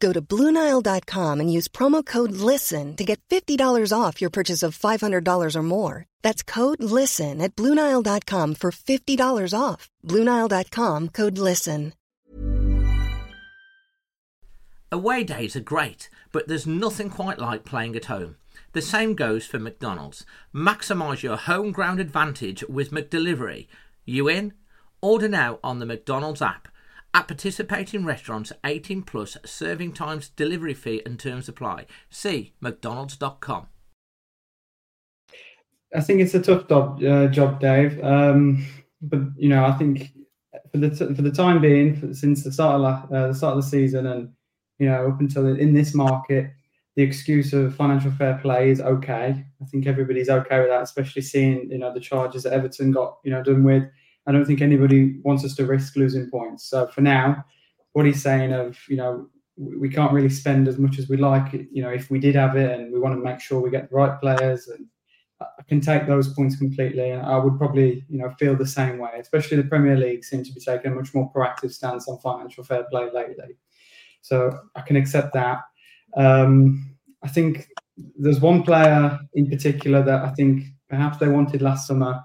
[0.00, 4.76] Go to BlueNile.com and use promo code LISTEN to get $50 off your purchase of
[4.78, 6.04] $500 or more.
[6.22, 9.88] That's code LISTEN at BlueNile.com for $50 off.
[10.04, 11.92] BlueNile.com code LISTEN.
[14.92, 18.36] Away days are great, but there's nothing quite like playing at home.
[18.72, 20.24] The same goes for McDonald's.
[20.54, 23.66] Maximise your home ground advantage with McDelivery.
[24.04, 24.52] You in?
[25.00, 26.68] Order now on the McDonald's app.
[27.16, 31.86] At participating restaurants, 18 plus serving times, delivery fee and terms apply.
[32.10, 33.68] See mcdonalds.com.
[35.96, 38.04] I think it's a tough job, uh, job Dave.
[38.04, 38.66] Um,
[39.00, 40.12] but you know, I think
[40.70, 43.34] for the t- for the time being, for, since the start of la- uh, the
[43.34, 44.28] start of the season, and
[44.78, 46.50] you know, up until in this market,
[46.96, 49.42] the excuse of financial fair play is okay.
[49.62, 53.16] I think everybody's okay with that, especially seeing you know the charges that Everton got
[53.24, 53.84] you know done with.
[54.26, 56.68] I don't think anybody wants us to risk losing points.
[56.68, 57.44] So for now,
[57.92, 61.52] what he's saying of you know we can't really spend as much as we like.
[61.52, 63.88] You know, if we did have it, and we want to make sure we get
[63.90, 64.86] the right players and
[65.40, 68.98] I can take those points completely, and I would probably, you know, feel the same
[68.98, 69.10] way.
[69.18, 72.64] Especially the Premier League seems to be taking a much more proactive stance on financial
[72.64, 73.56] fair play lately,
[74.22, 75.58] so I can accept that.
[76.16, 77.68] Um, I think
[78.16, 82.22] there's one player in particular that I think perhaps they wanted last summer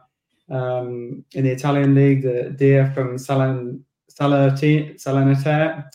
[0.52, 3.82] um, in the Italian league, the Dia from Salernitana.
[5.00, 5.86] Salernitana.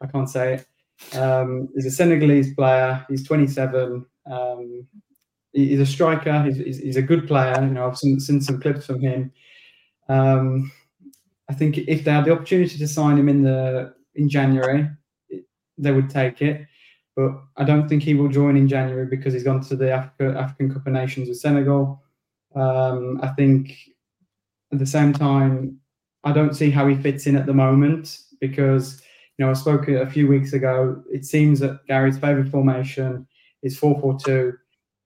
[0.00, 1.18] I can't say it.
[1.18, 3.04] Um, he's a Senegalese player.
[3.08, 4.04] He's 27.
[4.30, 4.86] Um,
[5.52, 6.42] he- he's a striker.
[6.44, 7.56] He's, he's, he's a good player.
[7.62, 9.32] You know, I've seen, seen some clips from him.
[10.08, 10.70] Um,
[11.48, 14.88] I think if they had the opportunity to sign him in the in January,
[15.78, 16.66] they would take it.
[17.16, 20.38] But I don't think he will join in January because he's gone to the Africa,
[20.38, 22.02] African Cup of Nations with Senegal.
[22.54, 23.74] Um, I think
[24.72, 25.78] at the same time,
[26.24, 29.02] I don't see how he fits in at the moment because
[29.36, 31.02] you know I spoke a few weeks ago.
[31.10, 33.26] It seems that Gary's favourite formation
[33.62, 34.54] is four four two,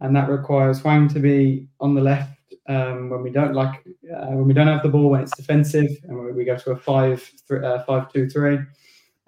[0.01, 2.33] and that requires Hwang to be on the left
[2.69, 5.91] um, when we don't like uh, when we don't have the ball when it's defensive,
[6.05, 8.59] and we- go to a five three, uh, five two three,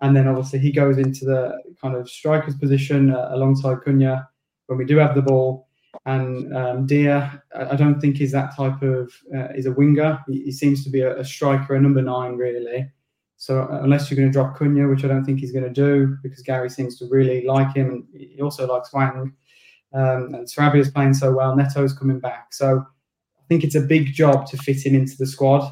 [0.03, 4.29] and then obviously he goes into the kind of striker's position uh, alongside Cunha
[4.66, 5.68] when we do have the ball.
[6.09, 9.12] And um, Dia, I don't think he's that type of.
[9.37, 10.18] Uh, he's a winger.
[10.27, 12.90] He, he seems to be a, a striker, a number nine, really.
[13.37, 15.71] So uh, unless you're going to drop Cunha, which I don't think he's going to
[15.71, 19.35] do, because Gary seems to really like him, and he also likes Hwang.
[19.92, 21.55] Um, and Sarabia's playing so well.
[21.55, 22.87] Neto's coming back, so
[23.38, 25.71] I think it's a big job to fit him into the squad.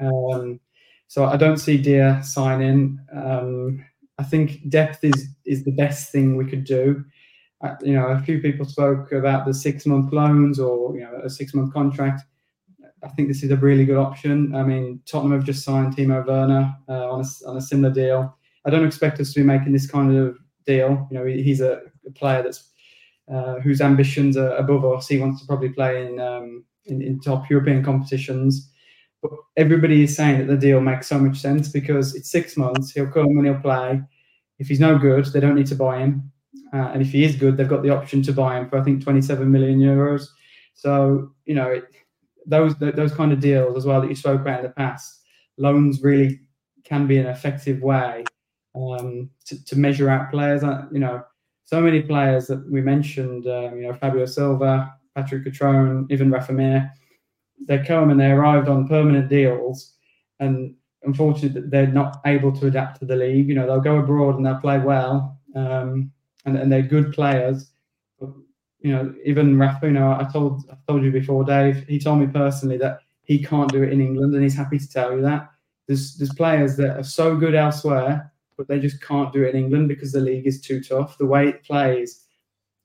[0.00, 0.60] Um,
[1.06, 2.98] so I don't see Dia signing.
[3.16, 3.82] Um,
[4.18, 7.04] I think depth is is the best thing we could do.
[7.62, 11.20] Uh, you know, a few people spoke about the six month loans or you know
[11.24, 12.22] a six month contract.
[13.02, 14.54] I think this is a really good option.
[14.54, 18.36] I mean, Tottenham have just signed Timo Werner uh, on a on a similar deal.
[18.64, 21.06] I don't expect us to be making this kind of deal.
[21.10, 22.70] You know, he- he's a, a player that's
[23.32, 25.08] uh, whose ambitions are above us.
[25.08, 28.70] He wants to probably play in, um, in in top European competitions.
[29.22, 32.92] But everybody is saying that the deal makes so much sense because it's six months.
[32.92, 34.00] He'll come and he'll play.
[34.58, 36.32] If he's no good, they don't need to buy him.
[36.72, 38.82] Uh, and if he is good, they've got the option to buy him for I
[38.82, 40.26] think 27 million euros.
[40.74, 41.84] So you know it,
[42.46, 45.22] those those kind of deals as well that you spoke about in the past.
[45.56, 46.40] Loans really
[46.84, 48.24] can be an effective way
[48.74, 50.64] um, to, to measure out players.
[50.64, 51.22] Uh, You know,
[51.64, 53.46] so many players that we mentioned.
[53.46, 56.90] Um, you know, Fabio Silva, Patrick Cutrone, even Rafa.
[57.66, 59.94] They come and they arrived on permanent deals,
[60.40, 63.48] and unfortunately, they're not able to adapt to the league.
[63.48, 66.10] You know, they'll go abroad and they'll play well, um,
[66.48, 67.70] and, and they're good players.
[68.18, 68.30] But,
[68.80, 71.86] you know, even Rafuno, I told I told you before, Dave.
[71.86, 74.88] He told me personally that he can't do it in England, and he's happy to
[74.88, 75.50] tell you that.
[75.86, 79.64] There's there's players that are so good elsewhere but they just can't do it in
[79.64, 81.16] England because the league is too tough.
[81.16, 82.24] The way it plays.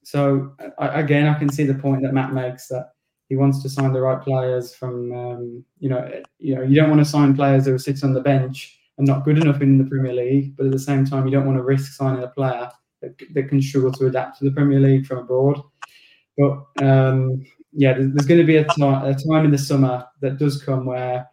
[0.04, 2.92] So I, again, I can see the point that Matt makes that
[3.28, 5.12] he wants to sign the right players from.
[5.12, 8.14] Um, you know, you know, you don't want to sign players that are sitting on
[8.14, 11.26] the bench and not good enough in the Premier League, but at the same time,
[11.26, 12.70] you don't want to risk signing a player
[13.04, 15.62] that, that can struggle to adapt to the Premier League from abroad.
[16.38, 20.86] But um, yeah, there's going to be a, time in the summer that does come
[20.86, 21.28] where,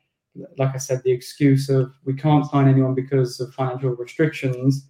[0.59, 4.89] like I said, the excuse of we can't sign anyone because of financial restrictions,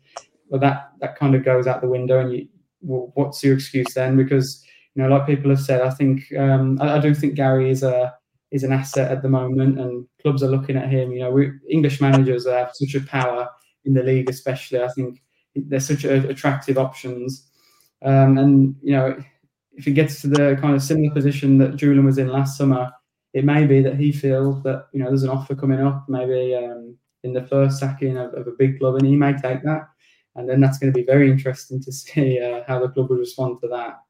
[0.49, 2.21] well, that that kind of goes out the window.
[2.21, 2.49] And you,
[2.81, 4.17] well, what's your excuse then?
[4.17, 4.65] Because
[4.95, 7.83] you know, like people have said, I think um, I, I do think Gary is
[7.83, 8.15] a
[8.51, 11.13] is an asset at the moment, and clubs are looking at him.
[11.13, 13.49] You know, we, English managers have such a power
[13.85, 14.83] in the league, especially.
[14.83, 15.23] I think
[15.55, 17.49] they're such a, attractive options,
[18.03, 19.17] um, and you know,
[19.73, 22.91] if he gets to the kind of similar position that Julian was in last summer,
[23.33, 26.55] it may be that he feels that you know there's an offer coming up, maybe
[26.55, 29.89] um, in the first sacking of, of, a big club, and he may take that,
[30.37, 33.19] and then that's going to be very interesting to see uh, how the club would
[33.19, 34.01] respond to that.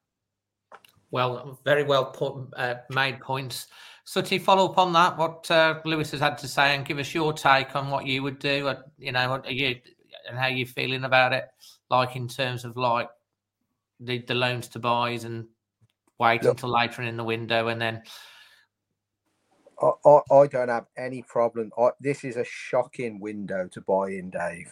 [1.11, 3.67] Well, very well put, uh, made points.
[4.05, 6.97] So to follow up on that, what uh, Lewis has had to say, and give
[6.99, 8.67] us your take on what you would do.
[8.67, 9.79] Uh, you know, are you
[10.27, 11.45] and how you're feeling about it,
[11.89, 13.09] like in terms of like
[13.99, 15.45] the the loans to buys and
[16.19, 18.01] wait Look, until later in the window and then.
[19.81, 21.71] I, I, I don't have any problem.
[21.75, 24.71] I, this is a shocking window to buy in, Dave.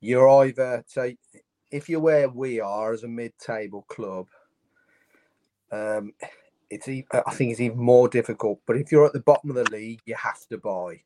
[0.00, 1.10] You're either so
[1.70, 4.26] if you're where we are as a mid-table club,
[5.72, 6.12] um,
[6.68, 8.60] it's I think it's even more difficult.
[8.66, 11.02] But if you're at the bottom of the league, you have to buy.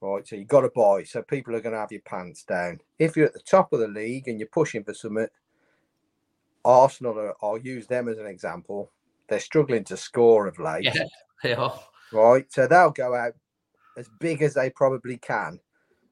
[0.00, 1.04] Right, so you've got to buy.
[1.04, 2.80] So people are going to have your pants down.
[2.98, 5.28] If you're at the top of the league and you're pushing for something,
[6.64, 8.92] Arsenal, are, I'll use them as an example.
[9.28, 10.84] They're struggling to score of late.
[10.84, 11.04] Yeah,
[11.42, 11.80] they are.
[12.12, 13.32] Right, so they'll go out
[13.96, 15.58] as big as they probably can,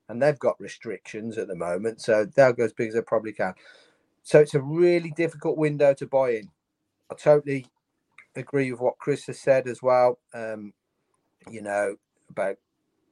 [0.09, 3.33] and they've got restrictions at the moment, so they'll go as big as they probably
[3.33, 3.55] can.
[4.23, 6.51] So it's a really difficult window to buy in.
[7.11, 7.67] I totally
[8.35, 10.19] agree with what Chris has said as well.
[10.33, 10.73] Um,
[11.51, 11.97] you know
[12.31, 12.57] about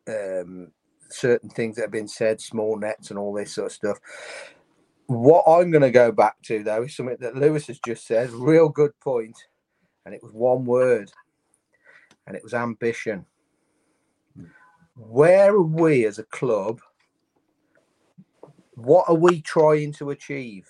[0.08, 0.72] um,
[1.10, 3.98] certain things that have been said, small nets and all this sort of stuff.
[5.06, 8.30] What I'm going to go back to though is something that Lewis has just said.
[8.30, 9.36] Real good point,
[10.06, 11.10] and it was one word,
[12.26, 13.26] and it was ambition.
[14.96, 16.80] Where are we as a club?
[18.74, 20.66] What are we trying to achieve?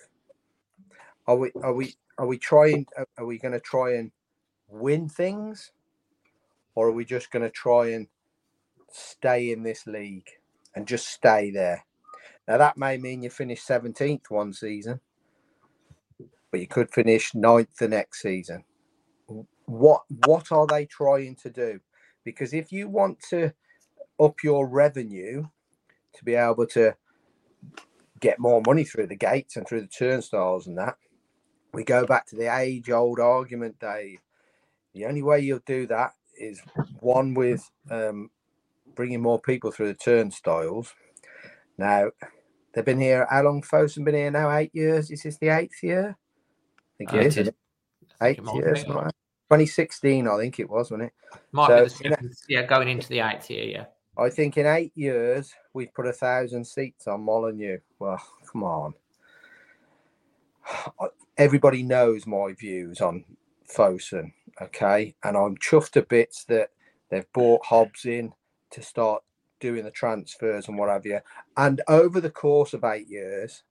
[1.27, 2.85] Are we are we are we trying?
[3.17, 4.11] Are we going to try and
[4.67, 5.71] win things,
[6.75, 8.07] or are we just going to try and
[8.93, 10.29] stay in this league
[10.75, 11.85] and just stay there?
[12.47, 14.99] Now that may mean you finish 17th one season,
[16.51, 18.63] but you could finish ninth the next season.
[19.65, 21.79] What what are they trying to do?
[22.23, 23.53] Because if you want to
[24.19, 25.45] up your revenue
[26.15, 26.95] to be able to
[28.19, 30.97] get more money through the gates and through the turnstiles and that,
[31.73, 34.19] we go back to the age old argument, Dave.
[34.93, 36.61] The only way you'll do that is
[36.99, 38.29] one with um,
[38.95, 40.93] bringing more people through the turnstiles.
[41.77, 42.11] Now,
[42.73, 43.27] they've been here.
[43.29, 44.51] How long Fosun been here now?
[44.51, 45.11] Eight years.
[45.11, 46.17] Is this the eighth year?
[46.19, 47.49] I think it is.
[48.21, 48.85] Eight years.
[49.53, 51.13] 2016, I think it was, wasn't it?
[51.51, 53.85] Might so, be the seventh, yeah, going into the eighth year, yeah.
[54.17, 57.79] I think in eight years we've put a thousand seats on Molineux.
[57.99, 58.21] Well,
[58.51, 58.93] come on.
[61.37, 63.25] Everybody knows my views on
[63.71, 66.69] Fosun, okay, and I'm chuffed to bits that
[67.09, 68.33] they've bought Hobbs in
[68.73, 69.23] to start
[69.59, 71.19] doing the transfers and what have you.
[71.55, 73.63] And over the course of eight years,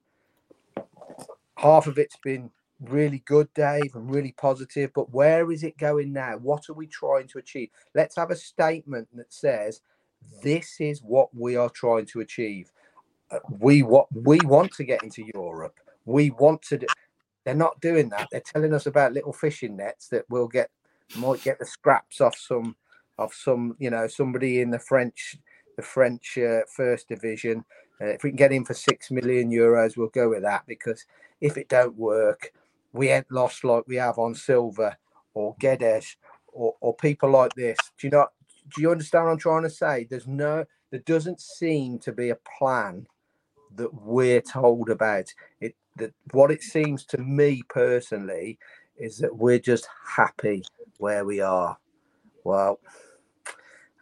[1.59, 2.51] half of it's been
[2.81, 4.91] really good, Dave, and really positive.
[4.95, 6.39] But where is it going now?
[6.39, 7.69] What are we trying to achieve?
[7.95, 9.81] Let's have a statement that says,
[10.43, 12.73] "This is what we are trying to achieve.
[13.31, 15.79] Uh, we what we want to get into Europe.
[16.05, 16.87] We want to." Do,
[17.45, 18.29] they're not doing that.
[18.31, 20.71] They're telling us about little fishing nets that will get
[21.17, 22.77] might get the scraps off some
[23.19, 25.37] of some, you know, somebody in the French,
[25.77, 27.65] the French uh, first division.
[28.01, 31.05] Uh, if we can get in for six million euros, we'll go with that because
[31.41, 32.53] if it don't work,
[32.93, 34.97] we ain't lost like we have on Silva
[35.35, 36.17] or Guedes
[36.53, 37.79] or, or people like this.
[37.99, 38.33] Do you not?
[38.75, 40.07] Do you understand what I'm trying to say?
[40.09, 43.07] There's no, there doesn't seem to be a plan
[43.75, 45.33] that we're told about.
[45.61, 48.59] It that what it seems to me personally
[48.97, 50.63] is that we're just happy
[50.99, 51.77] where we are.
[52.45, 52.81] Well,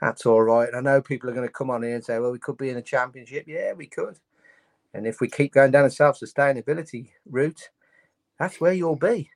[0.01, 0.68] that's all right.
[0.74, 2.70] I know people are going to come on here and say, well, we could be
[2.70, 3.45] in a championship.
[3.47, 4.18] Yeah, we could.
[4.95, 7.70] And if we keep going down a self sustainability route,
[8.38, 9.30] that's where you'll be.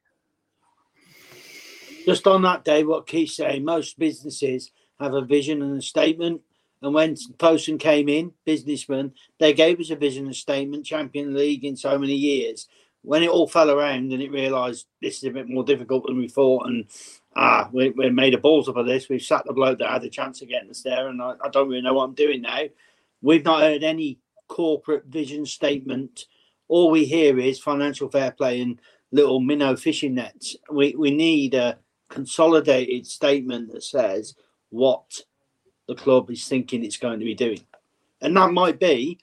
[2.06, 6.42] Just on that day, what Keith's saying, most businesses have a vision and a statement
[6.82, 11.64] And when Fosun came in, businessman, they gave us a vision and statement, champion league
[11.64, 12.68] in so many years.
[13.04, 16.16] When it all fell around and it realised this is a bit more difficult than
[16.16, 16.86] we thought, and
[17.36, 19.10] ah, we, we made a balls up of this.
[19.10, 21.50] We've sat the bloke that had a chance of getting us there, and I, I
[21.50, 22.62] don't really know what I'm doing now.
[23.20, 26.26] We've not heard any corporate vision statement.
[26.68, 28.80] All we hear is financial fair play and
[29.12, 30.56] little minnow fishing nets.
[30.70, 31.78] We we need a
[32.08, 34.34] consolidated statement that says
[34.70, 35.20] what
[35.88, 37.60] the club is thinking it's going to be doing,
[38.22, 39.18] and that might be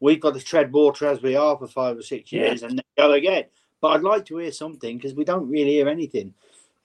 [0.00, 2.84] we've got to tread water as we are for five or six years and then
[2.96, 3.44] go again.
[3.80, 6.34] But I'd like to hear something because we don't really hear anything.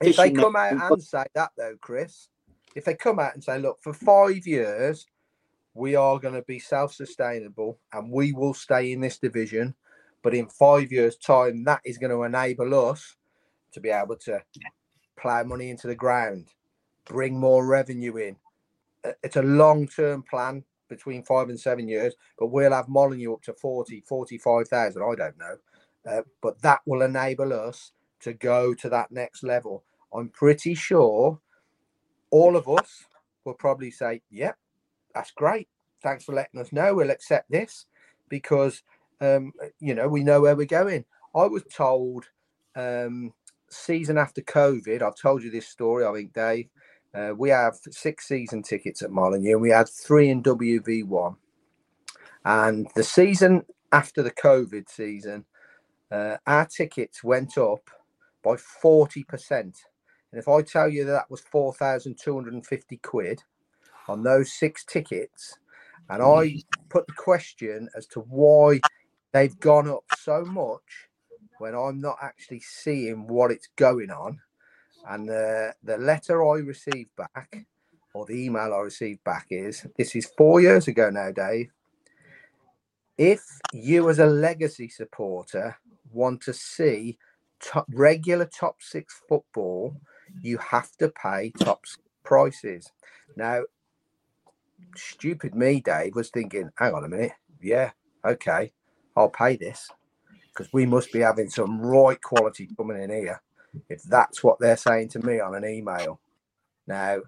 [0.01, 2.29] If they come out and say that though, Chris,
[2.75, 5.05] if they come out and say, look, for five years,
[5.73, 9.75] we are going to be self-sustainable and we will stay in this division,
[10.21, 13.15] but in five years' time, that is going to enable us
[13.71, 14.41] to be able to
[15.17, 16.47] plow money into the ground,
[17.05, 18.35] bring more revenue in.
[19.05, 23.41] Uh, It's a long-term plan between five and seven years, but we'll have Molineux up
[23.43, 25.01] to 40, 45,000.
[25.01, 25.55] I don't know.
[26.09, 29.83] Uh, but that will enable us to go to that next level.
[30.13, 31.39] I'm pretty sure
[32.31, 33.05] all of us
[33.45, 34.57] will probably say, yep,
[35.13, 35.67] that's great.
[36.01, 36.93] Thanks for letting us know.
[36.95, 37.85] We'll accept this
[38.29, 38.83] because,
[39.21, 41.05] um, you know, we know where we're going.
[41.35, 42.25] I was told
[42.75, 43.33] um,
[43.69, 46.69] season after COVID, I've told you this story, I think, Dave.
[47.13, 51.35] Uh, we have six season tickets at Molineux we had three in WV1.
[52.45, 55.45] And the season after the COVID season,
[56.11, 57.89] uh, our tickets went up
[58.43, 59.51] by 40%.
[59.51, 59.73] And
[60.33, 63.41] if I tell you that, that was 4,250 quid
[64.07, 65.57] on those six tickets,
[66.09, 68.79] and I put the question as to why
[69.33, 71.07] they've gone up so much
[71.59, 74.39] when I'm not actually seeing what it's going on.
[75.07, 77.65] And the, the letter I received back,
[78.13, 81.71] or the email I received back, is this is four years ago now, Dave.
[83.17, 83.41] If
[83.73, 85.77] you, as a legacy supporter,
[86.11, 87.17] want to see
[87.61, 89.95] top, regular top six football,
[90.41, 91.83] you have to pay top
[92.23, 92.91] prices.
[93.35, 93.63] Now,
[94.95, 97.33] stupid me, Dave, was thinking, hang on a minute.
[97.61, 97.91] Yeah,
[98.25, 98.71] okay,
[99.17, 99.89] I'll pay this
[100.47, 103.41] because we must be having some right quality coming in here
[103.89, 106.19] if that's what they're saying to me on an email.
[106.87, 107.19] Now,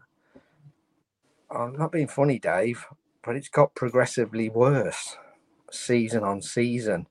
[1.50, 2.86] I'm not being funny, Dave,
[3.24, 5.18] but it's got progressively worse
[5.72, 7.08] season on season.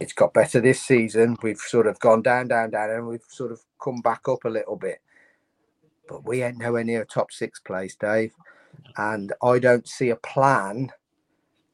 [0.00, 1.36] It's got better this season.
[1.42, 4.48] We've sort of gone down, down, down, and we've sort of come back up a
[4.48, 4.98] little bit.
[6.08, 8.32] But we ain't nowhere near top six place, Dave.
[8.96, 10.92] And I don't see a plan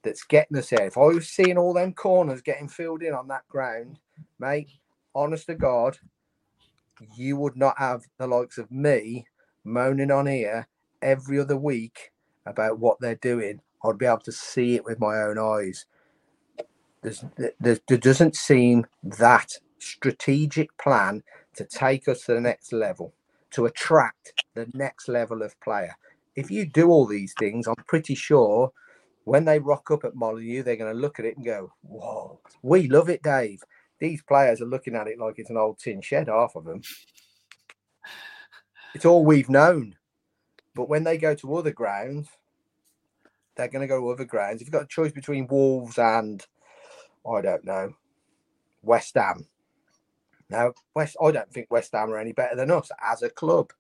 [0.03, 0.87] that's getting us there.
[0.87, 3.99] If I was seeing all them corners getting filled in on that ground,
[4.39, 4.71] mate,
[5.15, 5.99] honest to God,
[7.17, 9.27] you would not have the likes of me
[9.65, 10.69] moaning on here
[11.03, 12.13] every other week
[12.47, 13.61] about what they're doing.
[13.85, 15.87] I'd be able to see it with my own eyes.
[17.03, 17.25] There's,
[17.61, 21.23] there, there doesn't seem that strategic plan
[21.57, 23.15] to take us to the next level,
[23.53, 25.97] to attract the next level of player.
[26.37, 28.73] If you do all these things, I'm pretty sure
[29.25, 32.41] when they rock up at Molineux, they're going to look at it and go, Whoa,
[32.63, 33.63] we love it, Dave.
[33.99, 36.83] These players are looking at it like it's an old tin shed, half of them.
[38.95, 39.97] It's all we've known.
[40.75, 42.29] But when they go to other grounds,
[43.57, 44.61] they're going to go to other grounds.
[44.61, 46.45] If you've got a choice between Wolves and,
[47.29, 47.95] I don't know,
[48.83, 49.47] West Ham.
[50.49, 53.73] Now, West, I don't think West Ham are any better than us as a club.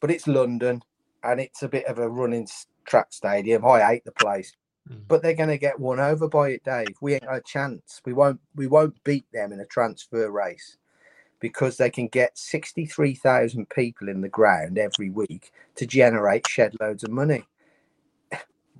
[0.00, 0.82] But it's London
[1.22, 2.48] and it's a bit of a running
[2.86, 3.66] track stadium.
[3.66, 4.56] I hate the place.
[4.90, 5.02] Mm.
[5.08, 6.96] But they're going to get won over by it, Dave.
[7.00, 8.00] We ain't got a chance.
[8.04, 8.40] We won't.
[8.54, 10.76] We won't beat them in a transfer race
[11.40, 16.74] because they can get sixty-three thousand people in the ground every week to generate shed
[16.80, 17.44] loads of money.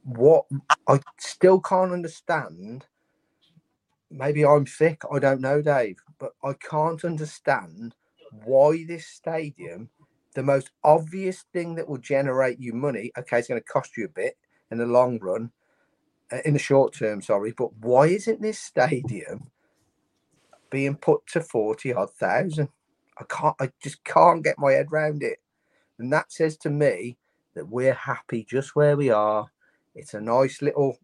[0.05, 0.47] What
[0.89, 2.87] I still can't understand.
[4.11, 5.03] Maybe I'm thick.
[5.11, 7.95] I don't know, Dave, but I can't understand
[8.45, 9.89] why this stadium,
[10.35, 14.05] the most obvious thing that will generate you money, okay, it's going to cost you
[14.05, 14.37] a bit
[14.71, 15.51] in the long run,
[16.33, 19.51] Uh, in the short term, sorry, but why isn't this stadium
[20.71, 22.69] being put to 40 odd thousand?
[23.19, 25.39] I can't, I just can't get my head round it.
[25.99, 27.19] And that says to me
[27.55, 29.47] that we're happy just where we are.
[29.95, 30.97] It's a nice little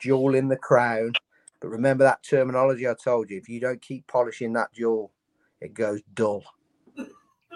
[0.00, 1.12] jewel in the crown.
[1.60, 3.38] But remember that terminology I told you.
[3.38, 5.12] If you don't keep polishing that jewel,
[5.60, 6.42] it goes dull.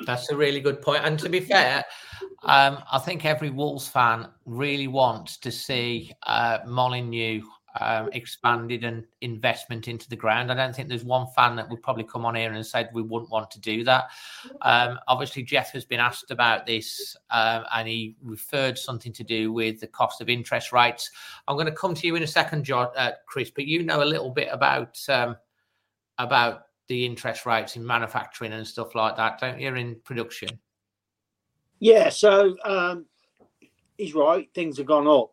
[0.04, 1.04] That's a really good point.
[1.04, 1.84] And to be fair,
[2.42, 7.42] um, I think every Wolves fan really wants to see uh, Molineux
[7.80, 10.50] um, expanded and investment into the ground.
[10.50, 13.02] I don't think there's one fan that would probably come on here and said we
[13.02, 14.04] wouldn't want to do that.
[14.62, 19.52] Um, obviously, Jeff has been asked about this, um, and he referred something to do
[19.52, 21.10] with the cost of interest rates.
[21.48, 24.04] I'm going to come to you in a second, uh, Chris, but you know a
[24.04, 25.36] little bit about um,
[26.18, 29.74] about the interest rates in manufacturing and stuff like that, don't you?
[29.74, 30.58] In production.
[31.80, 32.08] Yeah.
[32.08, 33.06] So um,
[33.98, 34.48] he's right.
[34.54, 35.32] Things have gone up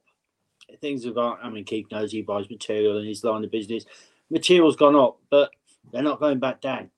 [0.82, 1.38] things have gone.
[1.42, 3.86] I mean, Keith knows he buys material in his line of business.
[4.30, 5.52] Material's gone up, but
[5.92, 6.90] they're not going back down.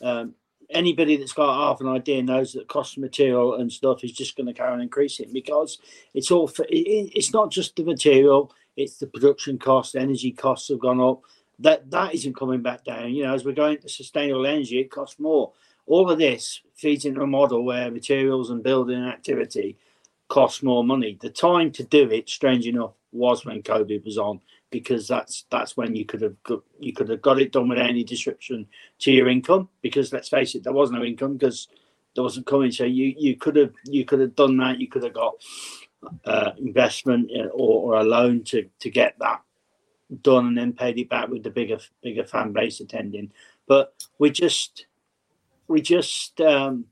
[0.00, 0.34] Um,
[0.70, 4.36] anybody that's got half an idea knows that cost of material and stuff is just
[4.36, 5.78] going to carry on increasing because
[6.14, 6.48] it's all.
[6.48, 9.96] For, it, it's not just the material; it's the production cost.
[9.96, 11.22] energy costs have gone up.
[11.62, 13.14] That that isn't coming back down.
[13.14, 15.52] You know, as we're going to sustainable energy, it costs more.
[15.86, 19.76] All of this feeds into a model where materials and building activity
[20.28, 21.18] cost more money.
[21.20, 24.40] The time to do it, strange enough, was when COVID was on
[24.70, 27.90] because that's that's when you could have got, you could have got it done without
[27.90, 28.66] any disruption
[29.00, 29.68] to your income.
[29.82, 31.68] Because let's face it, there was no income because
[32.14, 32.72] there wasn't coming.
[32.72, 34.80] So you you could have you could have done that.
[34.80, 35.34] You could have got
[36.24, 39.42] uh, investment uh, or, or a loan to to get that
[40.20, 43.32] done and then paid it back with the bigger bigger fan base attending.
[43.66, 44.86] But we just
[45.68, 46.86] we just um,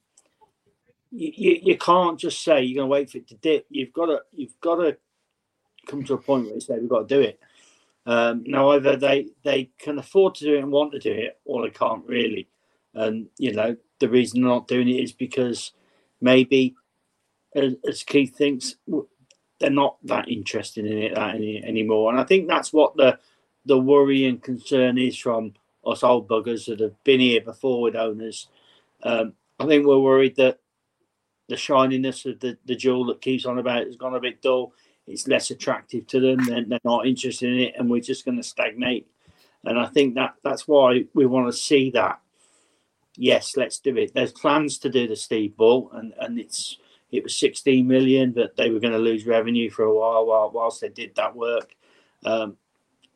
[1.10, 3.66] you, you can't just say you're going to wait for it to dip.
[3.68, 4.96] You've got to you've got to
[5.86, 7.40] come to a point where you say we've got to do it.
[8.06, 11.38] Um, now either they they can afford to do it and want to do it,
[11.44, 12.48] or they can't really.
[12.94, 15.72] And you know the reason they're not doing it is because
[16.20, 16.74] maybe,
[17.54, 18.76] as, as Keith thinks,
[19.60, 22.10] they're not that interested in it that any, anymore.
[22.10, 23.18] And I think that's what the
[23.66, 25.52] the worry and concern is from
[25.86, 28.48] us old buggers that have been here before with owners.
[29.02, 30.58] Um, I think we're worried that
[31.48, 34.72] the shininess of the, the jewel that keeps on about has gone a bit dull.
[35.06, 36.44] It's less attractive to them.
[36.46, 39.08] They're, they're not interested in it, and we're just going to stagnate.
[39.64, 42.20] And I think that that's why we want to see that.
[43.16, 44.14] Yes, let's do it.
[44.14, 46.78] There's plans to do the Steve Bull, and and it's
[47.10, 50.50] it was 16 million, but they were going to lose revenue for a while, while
[50.50, 51.74] whilst they did that work.
[52.24, 52.56] Um,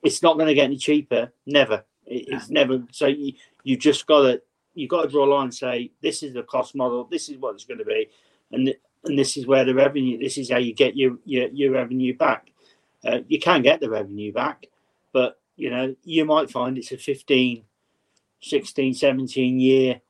[0.03, 1.33] it's not going to get any cheaper.
[1.47, 1.85] Never.
[2.07, 2.83] It, it's never.
[2.91, 4.43] So you you just got to
[4.75, 7.05] you got to draw a line and say this is the cost model.
[7.05, 8.09] This is what it's going to be,
[8.53, 8.75] and
[9.05, 10.19] and this is where the revenue.
[10.19, 12.51] This is how you get your your, your revenue back.
[13.05, 14.67] Uh, you can get the revenue back,
[15.13, 17.63] but you know you might find it's a 15,
[18.41, 20.01] 16, 17 year,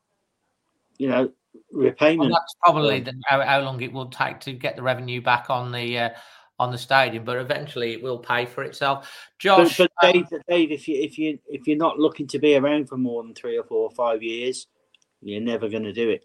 [0.99, 1.31] you know,
[1.73, 2.31] repayment.
[2.31, 5.51] Well, that's probably the, how, how long it will take to get the revenue back
[5.51, 5.99] on the.
[5.99, 6.11] Uh,
[6.61, 9.11] on the stadium, but eventually it will pay for itself.
[9.41, 12.39] Josh, but, but Dave, um, Dave, if you if you if you're not looking to
[12.39, 14.69] be around for more than three or four or five years,
[15.21, 16.25] you're never going to do it.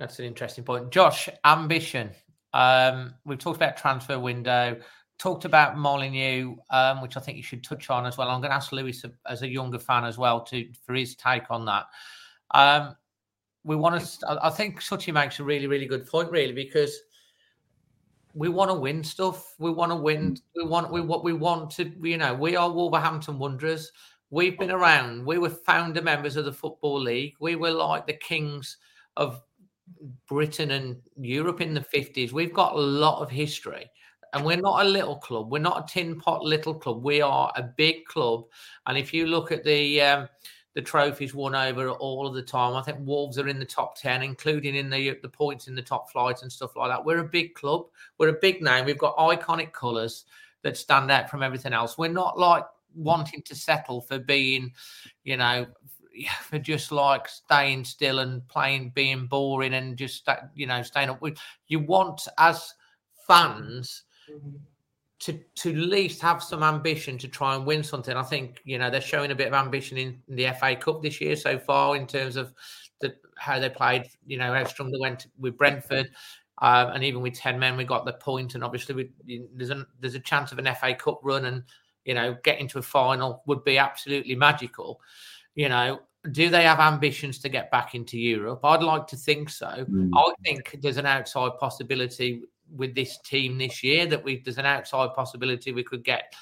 [0.00, 0.90] That's an interesting point.
[0.90, 2.10] Josh, ambition.
[2.52, 4.80] Um, we've talked about transfer window,
[5.18, 8.28] talked about Molineux, um, which I think you should touch on as well.
[8.28, 11.50] I'm going to ask Lewis as a younger fan as well to for his take
[11.50, 11.86] on that.
[12.52, 12.96] Um,
[13.64, 14.38] we want to.
[14.44, 16.98] I think Sutty makes a really, really good point, really, because
[18.34, 19.54] we want to win stuff.
[19.58, 20.36] We want to win.
[20.54, 21.90] We want we what we want to.
[22.02, 23.90] You know, we are Wolverhampton Wanderers.
[24.30, 25.24] We've been around.
[25.24, 27.34] We were founder members of the Football League.
[27.40, 28.76] We were like the kings
[29.16, 29.40] of
[30.28, 32.32] Britain and Europe in the 50s.
[32.32, 33.88] We've got a lot of history.
[34.32, 35.52] And we're not a little club.
[35.52, 37.04] We're not a tin pot little club.
[37.04, 38.46] We are a big club.
[38.86, 40.28] And if you look at the um,
[40.74, 43.96] the trophies won over all of the time, I think Wolves are in the top
[43.96, 47.04] ten, including in the the points in the top flight and stuff like that.
[47.04, 47.86] We're a big club.
[48.18, 48.84] We're a big name.
[48.84, 50.24] We've got iconic colours
[50.62, 51.96] that stand out from everything else.
[51.96, 52.64] We're not like
[52.94, 54.72] wanting to settle for being,
[55.22, 55.66] you know,
[56.42, 61.22] for just like staying still and playing, being boring, and just you know staying up.
[61.68, 62.74] You want as
[63.28, 64.56] fans mm-hmm.
[65.24, 68.16] To to at least have some ambition to try and win something.
[68.16, 71.02] I think you know they're showing a bit of ambition in, in the FA Cup
[71.02, 72.52] this year so far in terms of
[73.00, 74.06] the how they played.
[74.26, 76.10] You know how strong they went with Brentford.
[76.62, 78.20] Um, and even with ten men, we got the point.
[78.22, 81.62] point, and obviously we, there's a there's a chance of an FA Cup run, and
[82.04, 85.00] you know getting to a final would be absolutely magical
[85.54, 86.00] you know,
[86.32, 88.60] do they have ambitions to get back into Europe?
[88.64, 89.66] I'd like to think so.
[89.66, 90.10] Mm.
[90.16, 92.42] I think there's an outside possibility
[92.74, 96.34] with this team this year that we there's an outside possibility we could get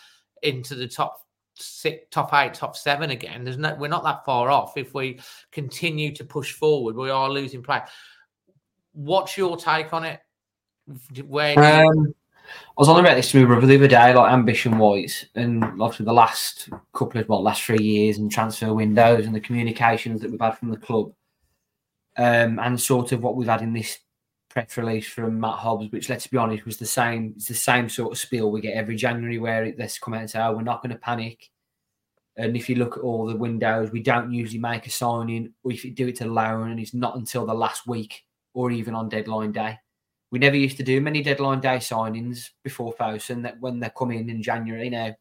[0.43, 1.21] into the top
[1.55, 3.45] six, top eight, top seven again.
[3.45, 5.21] There's no, we're not that far off if we
[5.51, 6.97] continue to push forward.
[6.97, 7.81] We are losing play.
[8.93, 10.21] What's your take on it?
[11.27, 12.15] Where um,
[12.45, 15.65] I was on about this to my brother the other day, like ambition wise, and
[15.65, 20.21] obviously the last couple of well, last three years and transfer windows and the communications
[20.21, 21.13] that we've had from the club,
[22.17, 23.99] um, and sort of what we've had in this
[24.53, 27.33] press release from Matt Hobbs, which let's be honest was the same.
[27.37, 30.21] It's the same sort of spiel we get every January, where it, let's come out
[30.21, 31.51] and say, "Oh, we're not going to panic."
[32.37, 35.73] And if you look at all the windows, we don't usually make a signing, or
[35.73, 38.25] if you do it to loan, and it's not until the last week
[38.55, 39.79] or even on deadline day.
[40.31, 43.43] We never used to do many deadline day signings before Fosun.
[43.43, 45.15] That when they come in in January now,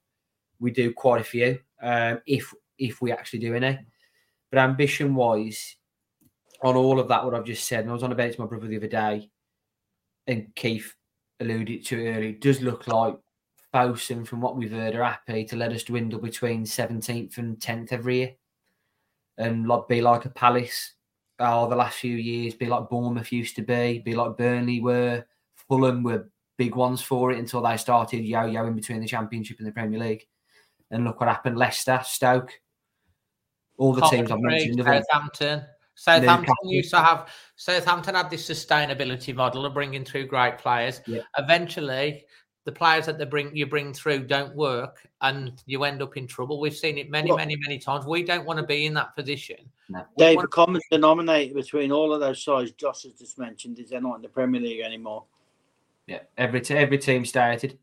[0.60, 3.80] we do quite a few, um, if if we actually do any.
[4.50, 5.78] But ambition wise,
[6.64, 8.40] on all of that, what I've just said, and I was on a it with
[8.40, 9.30] my brother the other day,
[10.28, 10.94] and Keith
[11.40, 13.18] alluded to it earlier, it does look like
[13.74, 17.92] Fosun, from what we've heard, are happy to let us dwindle between 17th and 10th
[17.92, 18.32] every year
[19.38, 20.94] and like be like a Palace
[21.42, 25.26] oh, the last few years, be like Bournemouth used to be, be like Burnley were,
[25.68, 29.58] Fulham were big ones for it until they started yo yo in between the Championship
[29.58, 30.26] and the Premier League.
[30.92, 32.52] And look what happened Leicester, Stoke,
[33.78, 34.84] all the teams I've mentioned.
[34.84, 35.64] Southampton.
[35.96, 41.02] Southampton used to have Southampton had this sustainability model of bringing through great players.
[41.06, 41.22] Yeah.
[41.38, 42.26] Eventually,
[42.66, 46.28] the players that they bring you bring through don't work, and you end up in
[46.28, 46.60] trouble.
[46.60, 48.06] We've seen it many, Well- many, many times.
[48.06, 49.58] We don't want to be in that position.
[49.90, 53.90] We David, want- common denominator between all of those sides Josh has just mentioned is
[53.90, 55.26] they're not in the Premier League anymore.
[56.08, 57.78] Yeah, every t- every team started.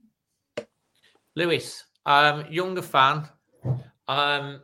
[1.35, 3.29] Lewis, um, younger fan,
[4.09, 4.61] um,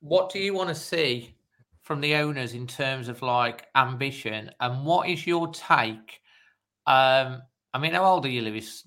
[0.00, 1.35] what do you want to see
[1.86, 6.20] from the owners in terms of like ambition, and what is your take?
[6.84, 8.82] Um, I mean, how old are you, Lewis?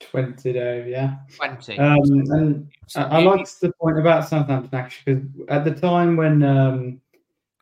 [0.00, 1.14] 20 Dave, yeah.
[1.36, 1.78] Twenty.
[1.78, 1.96] Um,
[2.32, 6.42] and I, I You- liked the point about Southampton actually, because at the time when
[6.42, 7.00] um,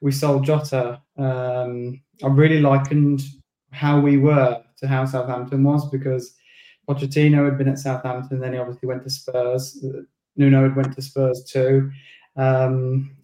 [0.00, 3.22] we sold Jota, um, I really likened
[3.70, 6.34] how we were to how Southampton was because
[6.88, 9.84] Pochettino had been at Southampton, then he obviously went to Spurs.
[10.36, 11.90] Nuno had went to Spurs too.
[12.36, 13.14] Um,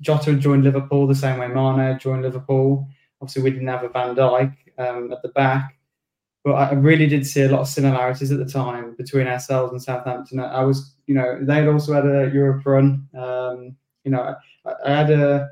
[0.00, 2.88] Jota joined Liverpool the same way Mane joined Liverpool.
[3.20, 5.76] Obviously, we didn't have a Van Dijk um, at the back
[6.46, 9.82] but I really did see a lot of similarities at the time between ourselves and
[9.82, 10.38] Southampton.
[10.38, 13.08] I was, you know, they had also had a Europe run.
[13.18, 15.48] Um, you know, I, I had a,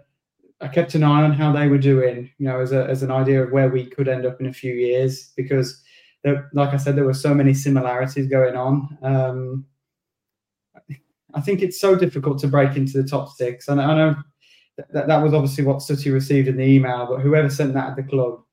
[0.60, 2.30] I kept an eye on how they were doing.
[2.38, 4.52] You know, as a, as an idea of where we could end up in a
[4.52, 5.82] few years, because
[6.22, 8.96] there, like I said, there were so many similarities going on.
[9.02, 9.66] Um,
[11.34, 14.14] I think it's so difficult to break into the top six, and I know
[14.76, 17.96] that that was obviously what Sutty received in the email, but whoever sent that at
[17.96, 18.44] the club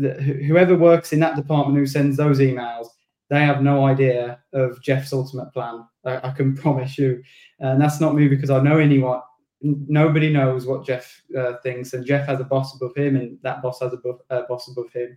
[0.00, 2.88] wh- whoever works in that department who sends those emails,
[3.30, 5.84] they have no idea of Jeff's ultimate plan.
[6.04, 7.22] I, I can promise you,
[7.60, 9.20] and that's not me because I know anyone.
[9.62, 13.62] Nobody knows what Jeff uh, thinks, and Jeff has a boss above him, and that
[13.62, 15.16] boss has a uh, boss above him,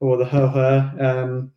[0.00, 0.94] or the her her.
[1.00, 1.52] Um,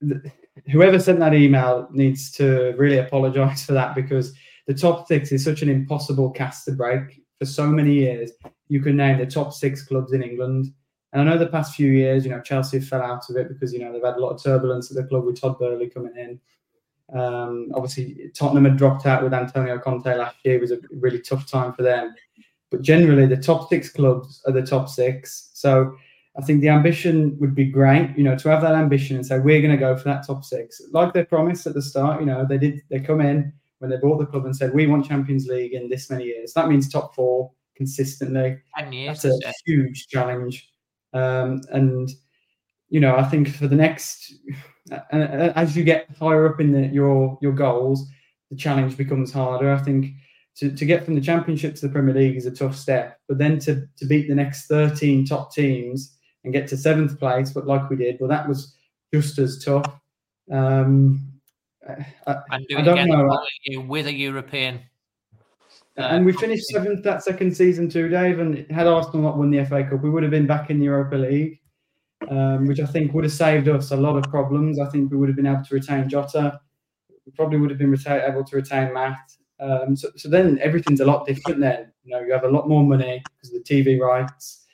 [0.00, 0.32] th-
[0.72, 4.32] whoever sent that email needs to really apologise for that because
[4.68, 7.22] the top six is such an impossible cast to break.
[7.38, 8.32] For so many years,
[8.68, 10.66] you can name the top six clubs in England.
[11.12, 13.72] And I know the past few years, you know, Chelsea fell out of it because,
[13.72, 16.14] you know, they've had a lot of turbulence at the club with Todd Boehly coming
[16.16, 17.18] in.
[17.18, 20.56] Um, obviously, Tottenham had dropped out with Antonio Conte last year.
[20.56, 22.14] It was a really tough time for them.
[22.70, 25.48] But generally, the top six clubs are the top six.
[25.54, 25.96] So
[26.36, 29.38] I think the ambition would be great, you know, to have that ambition and say,
[29.38, 30.82] we're going to go for that top six.
[30.92, 33.96] Like they promised at the start, you know, they did, they come in when they
[33.96, 36.52] bought the club and said, we want Champions League in this many years.
[36.52, 38.58] That means top four consistently.
[38.76, 39.22] Ten years.
[39.22, 40.68] That's a huge challenge.
[41.12, 42.10] Um, and
[42.90, 44.34] you know, I think for the next,
[45.12, 48.08] and as you get higher up in the, your your goals,
[48.50, 49.72] the challenge becomes harder.
[49.72, 50.12] I think
[50.56, 53.38] to, to get from the Championship to the Premier League is a tough step, but
[53.38, 57.66] then to to beat the next thirteen top teams and get to seventh place, but
[57.66, 58.74] like we did, well, that was
[59.12, 59.86] just as tough.
[60.50, 61.32] Um,
[62.26, 63.16] I, And do I don't again know.
[63.22, 64.80] the following year with a European.
[65.96, 68.38] and we finished seventh that second season too, Dave.
[68.38, 70.84] And had Arsenal not won the FA Cup, we would have been back in the
[70.86, 71.60] Europa League,
[72.30, 74.78] um, which I think would have saved us a lot of problems.
[74.78, 76.60] I think we would have been able to retain Jota.
[77.26, 79.16] We probably would have been reta- able to retain Matt.
[79.60, 81.60] Um, so, so then everything's a lot different.
[81.60, 84.64] Then you know you have a lot more money because of the TV rights.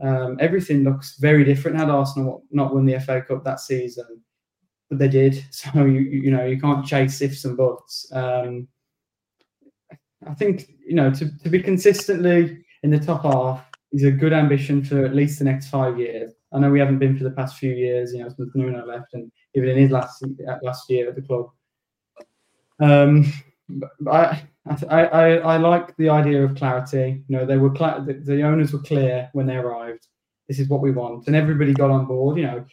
[0.00, 1.76] Um, everything looks very different.
[1.76, 4.22] Had Arsenal not won the FA Cup that season,
[4.88, 5.44] but they did.
[5.52, 8.10] So you you know you can't chase ifs and buts.
[8.12, 8.68] Um,
[10.26, 14.32] I think you know to, to be consistently in the top half is a good
[14.32, 16.32] ambition for at least the next five years.
[16.52, 19.14] I know we haven't been for the past few years, you know, since Nuno left
[19.14, 20.24] and even in his last
[20.62, 21.50] last year at the club.
[22.80, 23.32] Um,
[23.68, 24.48] but I,
[24.88, 27.22] I, I, I like the idea of clarity.
[27.28, 30.06] You know, they were cla- the, the owners were clear when they arrived.
[30.48, 32.38] This is what we want, and everybody got on board.
[32.38, 32.66] You know,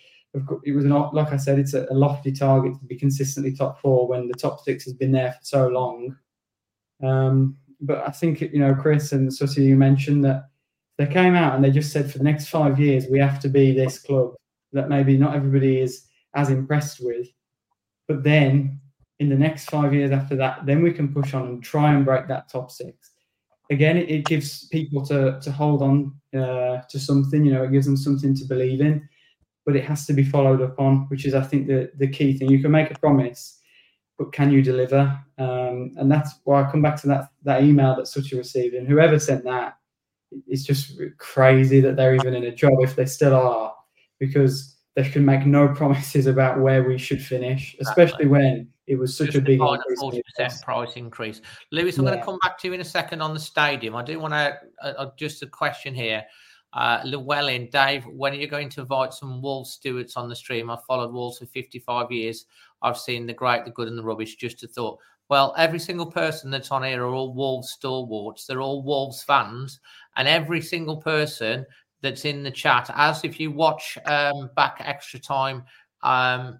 [0.63, 4.07] it was not like I said, it's a, lofty target to be consistently top four
[4.07, 6.15] when the top six has been there for so long.
[7.03, 10.49] Um, but I think you know, Chris and Susie, you mentioned that
[10.97, 13.49] They came out and they just said for the next five years we have to
[13.49, 14.33] be this club
[14.73, 17.27] that maybe not everybody is as impressed with,
[18.07, 18.79] but then
[19.19, 22.05] in the next five years after that, then we can push on and try and
[22.05, 23.11] break that top six.
[23.71, 27.43] Again, it, it gives people to to hold on uh, to something.
[27.45, 29.07] You know, it gives them something to believe in,
[29.65, 32.37] but it has to be followed up on, which is, I think, the the key
[32.37, 32.49] thing.
[32.49, 33.59] You can make a promise,
[34.17, 35.19] but can you deliver?
[35.37, 38.87] Um, and that's why I come back to that that email that Sutty received, and
[38.87, 39.77] whoever sent that,
[40.47, 43.73] it's just crazy that they're even in a job if they still are,
[44.19, 49.17] because they can make no promises about where we should finish, especially when it was
[49.17, 49.99] such Just a big increase.
[49.99, 51.41] forty percent price increase.
[51.71, 53.95] Lewis, I'm going to come back to you in a second on the stadium.
[53.95, 56.23] I do want to uh, uh, just a question here.
[56.75, 60.69] Uh, Llewellyn, Dave, when are you going to invite some Wolves stewards on the stream?
[60.69, 62.45] I've followed Wolves for 55 years.
[62.81, 64.35] I've seen the great, the good, and the rubbish.
[64.35, 64.99] Just a thought.
[65.29, 68.45] Well, every single person that's on here are all Wolves stalwarts.
[68.45, 69.79] They're all Wolves fans,
[70.17, 71.65] and every single person
[72.01, 75.63] that's in the chat, as if you watch um, back extra time
[76.03, 76.59] um,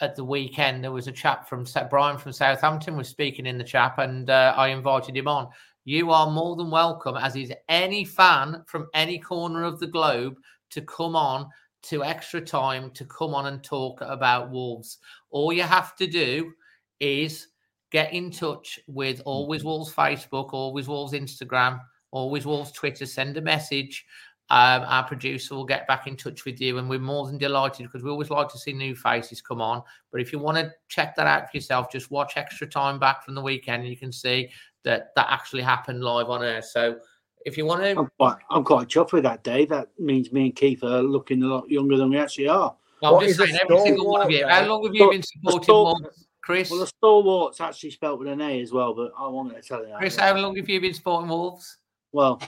[0.00, 3.64] at the weekend, there was a chap from Brian from Southampton was speaking in the
[3.64, 5.48] chat, and uh, I invited him on.
[5.84, 10.36] You are more than welcome, as is any fan from any corner of the globe,
[10.70, 11.48] to come on
[11.82, 14.98] to extra time to come on and talk about Wolves.
[15.30, 16.52] All you have to do
[17.00, 17.48] is
[17.90, 23.06] get in touch with Always Wolves Facebook, Always Wolves Instagram, Always Wolves Twitter.
[23.06, 24.04] Send a message.
[24.50, 27.86] Um, our producer will get back in touch with you, and we're more than delighted
[27.86, 29.82] because we always like to see new faces come on.
[30.10, 33.24] But if you want to check that out for yourself, just watch extra time back
[33.24, 34.50] from the weekend, and you can see
[34.84, 36.62] that that actually happened live on air.
[36.62, 36.98] So
[37.44, 39.68] if you want to, I'm quite, I'm quite chuffed with that, Dave.
[39.70, 42.74] That means me and Keith are looking a lot younger than we actually are.
[43.02, 44.46] I'm What just saying, every single one of you.
[44.46, 46.70] How long have you been supporting stalwart- Wolves, Chris?
[46.70, 49.80] Well, the stalwart's actually spelt with an A as well, but I won't to tell
[49.80, 49.98] you that.
[49.98, 51.78] Chris, how long have you been supporting Wolves?
[52.12, 52.42] Well,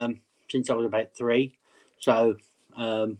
[0.00, 0.20] um,
[0.50, 1.58] since I was about three,
[1.98, 2.36] so
[2.76, 3.18] um,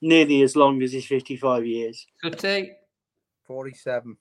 [0.00, 2.06] nearly as long as his 55 years.
[2.22, 2.72] Sutty?
[3.46, 4.16] 47.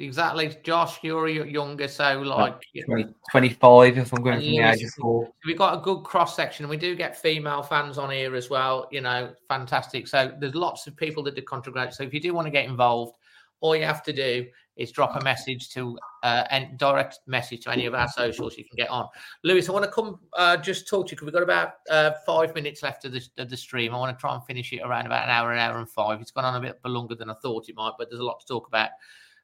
[0.00, 0.56] Exactly.
[0.62, 5.28] Josh, you're younger, so like 20, 25 if I'm going from the age of four.
[5.46, 6.68] we've got a good cross section.
[6.68, 8.88] We do get female fans on here as well.
[8.90, 10.08] You know, fantastic.
[10.08, 11.92] So there's lots of people that do contribute.
[11.92, 13.16] So if you do want to get involved,
[13.60, 14.46] all you have to do
[14.76, 18.56] is drop a message to uh, and direct message to any of our socials.
[18.56, 19.06] You can get on.
[19.44, 22.12] Lewis, I want to come uh, just talk to you because we've got about uh,
[22.24, 23.94] five minutes left of the, of the stream.
[23.94, 26.20] I want to try and finish it around about an hour, an hour and five.
[26.20, 28.40] It's gone on a bit longer than I thought it might, but there's a lot
[28.40, 28.90] to talk about.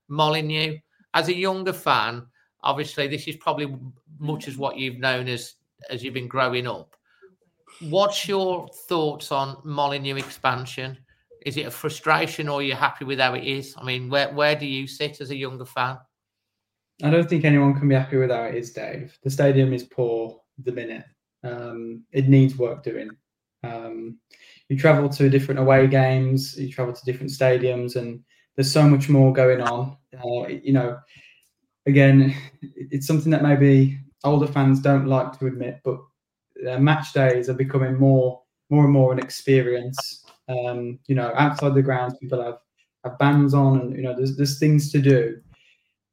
[0.09, 0.79] Molineux,
[1.15, 2.27] as a younger fan,
[2.63, 3.75] obviously this is probably
[4.19, 5.55] much as what you've known as
[5.91, 6.97] as you've been growing up.
[7.81, 10.97] What's your thoughts on Molineux expansion?
[11.45, 13.75] Is it a frustration or are you happy with how it is?
[13.79, 15.99] I mean, where where do you sit as a younger fan?
[17.03, 19.19] I don't think anyone can be happy with how it is, Dave.
[19.23, 21.05] The stadium is poor the minute.
[21.45, 23.11] Um, it needs work doing.
[23.63, 24.19] Um,
[24.69, 28.21] you travel to different away games, you travel to different stadiums, and
[28.57, 29.97] there's so much more going on.
[30.15, 30.99] Uh, you know,
[31.87, 35.99] again, it's something that maybe older fans don't like to admit, but
[36.69, 40.25] uh, match days are becoming more, more and more an experience.
[40.49, 42.59] Um, you know, outside the grounds, people have
[43.05, 45.41] have bands on, and you know, there's there's things to do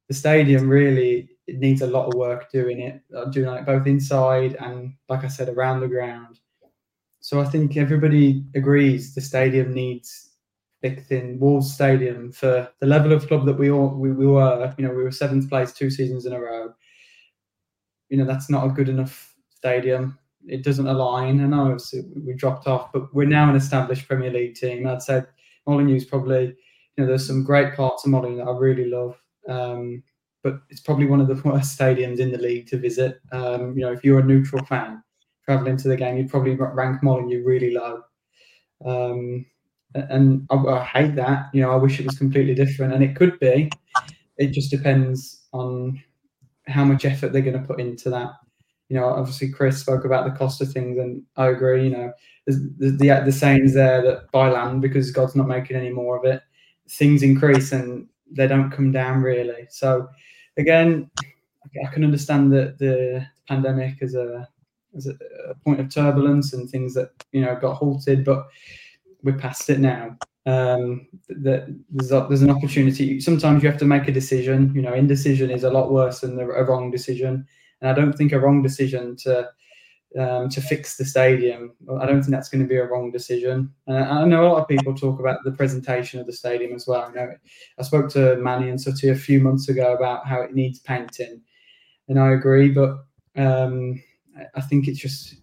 [0.08, 3.86] the stadium really it needs a lot of work doing it, uh, doing it both
[3.86, 6.40] inside and, like I said, around the ground.
[7.20, 10.30] So I think everybody agrees the stadium needs
[10.84, 11.40] fixing.
[11.40, 14.74] Wolves Stadium for the level of club that we all we, we were.
[14.76, 16.74] You know, we were seventh place two seasons in a row.
[18.10, 20.18] You know, that's not a good enough stadium.
[20.46, 21.40] It doesn't align.
[21.42, 21.78] I know
[22.26, 24.86] we dropped off, but we're now an established Premier League team.
[24.86, 25.22] I'd say
[25.66, 29.18] Molineux is probably, you know, there's some great parts of Molineux that I really love.
[29.48, 30.02] Um,
[30.42, 33.20] but it's probably one of the worst stadiums in the league to visit.
[33.32, 35.02] Um, you know, if you're a neutral fan
[35.46, 38.02] traveling to the game, you'd probably rank Molineux really low.
[38.84, 39.46] Um,
[39.94, 41.50] and I, I hate that.
[41.52, 43.70] You know, I wish it was completely different, and it could be.
[44.36, 46.02] It just depends on
[46.66, 48.32] how much effort they're going to put into that.
[48.88, 51.84] You know, obviously Chris spoke about the cost of things, and I agree.
[51.84, 52.12] You know,
[52.46, 56.24] there's the the sayings there that buy land because God's not making any more of
[56.24, 56.42] it.
[56.88, 59.66] Things increase and they don't come down really.
[59.70, 60.08] So
[60.56, 61.10] again,
[61.82, 64.48] I can understand that the pandemic is a,
[64.94, 68.46] a point of turbulence and things that you know got halted, but
[69.24, 70.16] we're past it now.
[70.46, 73.18] Um, that there's, a, there's an opportunity.
[73.18, 74.72] Sometimes you have to make a decision.
[74.74, 77.46] You know, indecision is a lot worse than the, a wrong decision.
[77.80, 79.48] And I don't think a wrong decision to
[80.18, 81.72] um, to fix the stadium.
[82.00, 83.72] I don't think that's going to be a wrong decision.
[83.88, 87.08] I, know a lot of people talk about the presentation of the stadium as well.
[87.08, 87.30] You know,
[87.78, 91.40] I spoke to Manny and Sutty a few months ago about how it needs painting,
[92.08, 92.68] and I agree.
[92.68, 92.98] But
[93.36, 94.00] um,
[94.54, 95.36] I think it's just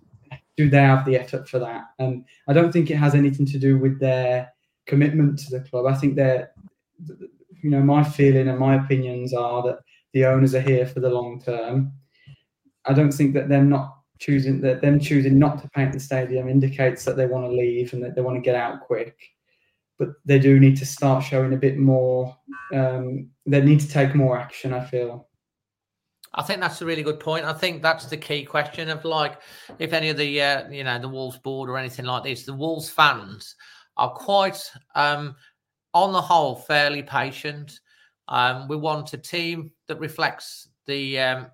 [0.58, 1.86] do they have the effort for that?
[2.00, 4.52] And I don't think it has anything to do with their
[4.86, 5.86] commitment to the club.
[5.86, 6.52] I think they're,
[7.62, 9.80] you know, my feeling and my opinions are that
[10.14, 11.94] the owners are here for the long term.
[12.86, 16.48] I don't think that them not choosing that them choosing not to paint the stadium
[16.48, 19.18] indicates that they want to leave and that they want to get out quick.
[19.98, 22.36] But they do need to start showing a bit more.
[22.74, 24.74] Um, they need to take more action.
[24.74, 25.28] I feel.
[26.34, 27.44] I think that's a really good point.
[27.44, 29.42] I think that's the key question of like,
[29.80, 32.54] if any of the uh, you know the Wolves board or anything like this, the
[32.54, 33.56] Wolves fans
[33.98, 35.36] are quite, um,
[35.94, 37.80] on the whole, fairly patient.
[38.30, 41.48] Um, we want a team that reflects the um,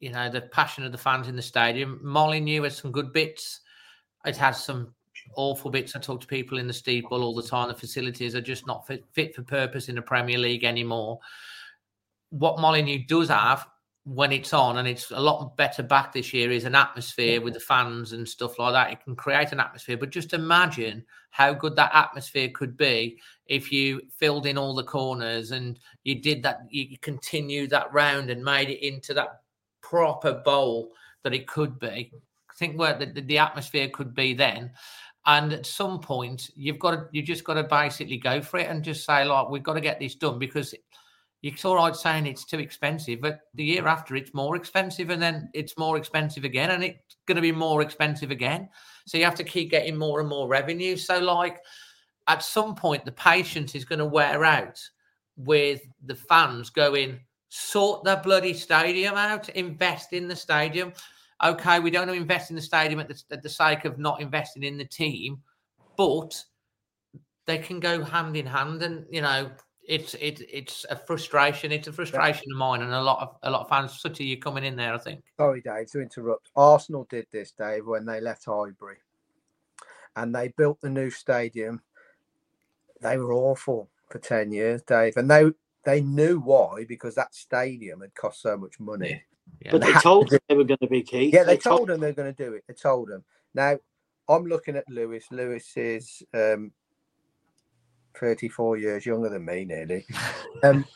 [0.00, 1.98] you know the passion of the fans in the stadium.
[2.02, 3.60] Molineux has some good bits.
[4.26, 4.92] It has some
[5.36, 5.96] awful bits.
[5.96, 7.68] I talk to people in the Steve Bull all the time.
[7.68, 11.18] The facilities are just not fit, fit for purpose in the Premier League anymore.
[12.30, 13.66] What Molineux does have
[14.06, 17.54] when it's on, and it's a lot better back this year, is an atmosphere with
[17.54, 18.92] the fans and stuff like that.
[18.92, 23.72] It can create an atmosphere, but just imagine how good that atmosphere could be if
[23.72, 28.44] you filled in all the corners and you did that, you continued that round and
[28.44, 29.40] made it into that
[29.82, 30.92] proper bowl
[31.24, 32.12] that it could be.
[32.48, 34.70] I Think where the, the atmosphere could be then.
[35.28, 38.70] And at some point, you've got to, you just got to basically go for it
[38.70, 40.72] and just say, like, we've got to get this done because
[41.42, 45.20] it's all right saying it's too expensive, but the year after it's more expensive, and
[45.20, 48.68] then it's more expensive again, and it's going to be more expensive again.
[49.06, 50.96] So you have to keep getting more and more revenue.
[50.96, 51.60] So, like,
[52.26, 54.80] at some point, the patience is going to wear out
[55.36, 60.92] with the fans going, sort the bloody stadium out, invest in the stadium.
[61.44, 64.62] Okay, we don't invest in the stadium at the, at the sake of not investing
[64.62, 65.38] in the team,
[65.96, 66.42] but
[67.46, 68.82] they can go hand in hand.
[68.82, 69.50] And you know,
[69.86, 71.72] it's it, it's a frustration.
[71.72, 74.26] It's a frustration of mine, and a lot of a lot of fans, such as
[74.26, 74.94] you coming in there.
[74.94, 75.22] I think.
[75.36, 76.50] Sorry, Dave, to interrupt.
[76.56, 78.98] Arsenal did this, Dave, when they left Highbury,
[80.16, 81.80] and they built the new stadium.
[83.00, 85.50] They were awful for ten years, Dave, and they
[85.84, 89.22] they knew why because that stadium had cost so much money.
[89.60, 89.70] Yeah.
[89.70, 91.30] But they, they told them they were going to be key.
[91.32, 92.64] Yeah, they, they told, told them they're going to do it.
[92.66, 93.24] They told them.
[93.54, 93.78] Now,
[94.28, 95.26] I'm looking at Lewis.
[95.30, 96.72] Lewis is um,
[98.18, 100.06] 34 years younger than me, nearly.
[100.62, 100.86] Um,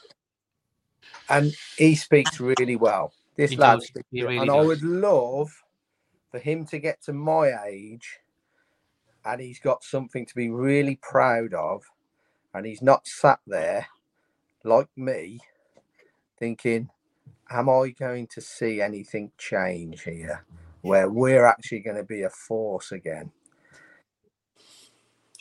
[1.28, 3.12] and he speaks really well.
[3.36, 3.86] This he lad does.
[3.86, 4.56] speaks, really and does.
[4.56, 5.50] I would love
[6.30, 8.18] for him to get to my age
[9.24, 11.84] and he's got something to be really proud of
[12.54, 13.86] and he's not sat there
[14.64, 15.40] like me,
[16.38, 16.90] thinking,
[17.50, 20.44] am I going to see anything change here
[20.82, 23.30] where we're actually going to be a force again?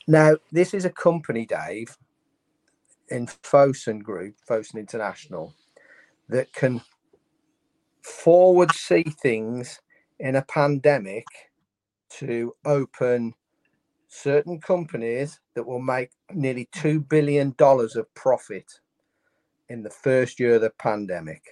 [0.09, 1.95] Now, this is a company, Dave,
[3.09, 5.53] in Fosun Group, Fosun International,
[6.29, 6.81] that can
[8.01, 9.79] forward see things
[10.19, 11.25] in a pandemic
[12.09, 13.35] to open
[14.07, 18.65] certain companies that will make nearly $2 billion of profit
[19.69, 21.43] in the first year of the pandemic,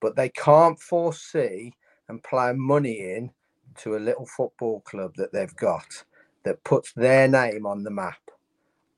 [0.00, 1.72] but they can't foresee
[2.08, 3.30] and plow money in
[3.76, 5.86] to a little football club that they've got
[6.44, 8.20] that puts their name on the map.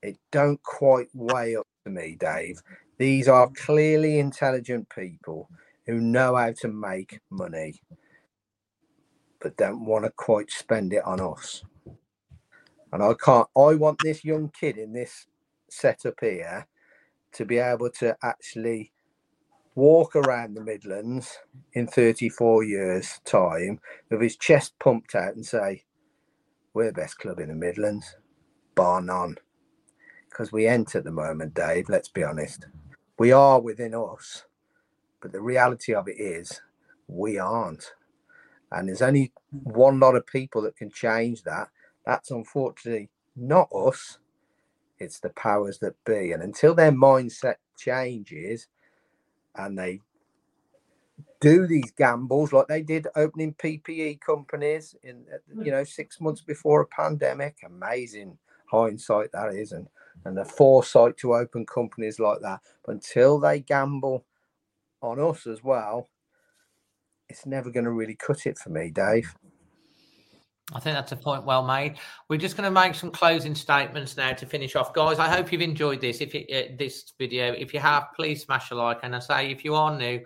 [0.03, 2.62] It don't quite weigh up to me, Dave.
[2.99, 5.49] These are clearly intelligent people
[5.86, 7.80] who know how to make money,
[9.40, 11.64] but don't want to quite spend it on us.
[12.93, 13.49] And I can't.
[13.57, 15.26] I want this young kid in this
[15.70, 16.66] setup here
[17.32, 18.93] to be able to actually
[19.74, 21.38] walk around the Midlands
[21.72, 23.80] in 34 years' time
[24.11, 25.84] with his chest pumped out and say,
[26.75, 28.16] We're the best club in the Midlands,
[28.75, 29.37] bar none.
[30.29, 32.66] Because we ain't at the moment, Dave, let's be honest.
[33.18, 34.45] We are within us,
[35.20, 36.62] but the reality of it is
[37.07, 37.93] we aren't.
[38.70, 41.68] And there's only one lot of people that can change that.
[42.07, 44.18] That's unfortunately not us,
[44.99, 46.33] it's the powers that be.
[46.33, 48.68] And until their mindset changes
[49.55, 50.01] and they
[51.43, 55.24] do these gambles like they did opening PPE companies in
[55.62, 58.38] you know six months before a pandemic, amazing
[58.70, 59.88] hindsight that is, and
[60.24, 62.61] and the foresight to open companies like that.
[62.84, 64.24] But until they gamble
[65.03, 66.09] on us as well,
[67.28, 69.34] it's never going to really cut it for me, Dave.
[70.74, 71.97] I think that's a point well made.
[72.28, 75.18] We're just going to make some closing statements now to finish off, guys.
[75.18, 76.20] I hope you've enjoyed this.
[76.20, 79.01] If you, uh, this video, if you have, please smash a like.
[79.03, 80.20] And I say, if you are new,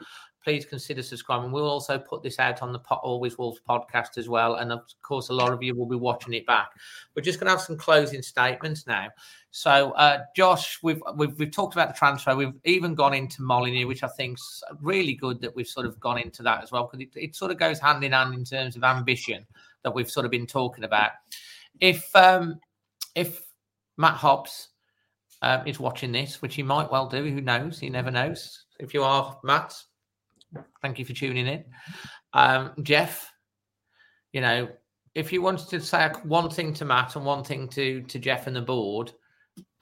[0.47, 1.51] please consider subscribing.
[1.51, 4.55] We'll also put this out on the Pot Always Wolves podcast as well.
[4.55, 6.71] And of course, a lot of you will be watching it back.
[7.17, 9.09] We're just going to have some closing statements now.
[9.51, 12.37] So, uh, Josh, we've, we've we've talked about the transfer.
[12.37, 16.21] We've even gone into Molineux, which I think's really good that we've sort of gone
[16.21, 18.77] into that as well because it, it sort of goes hand in hand in terms
[18.77, 19.45] of ambition
[19.83, 21.11] that we've sort of been talking about.
[21.81, 22.61] If um,
[23.17, 23.43] if
[23.97, 24.69] Matt Hobbs
[25.43, 27.81] um, is watching this, which he might well do, who knows?
[27.81, 28.63] He never knows.
[28.79, 29.75] If you are Matt,
[30.83, 31.65] thank you for tuning in.
[32.33, 33.31] Um, Jeff,
[34.33, 34.69] you know,
[35.15, 38.47] if you wanted to say one thing to Matt and one thing to to Jeff
[38.47, 39.13] and the board,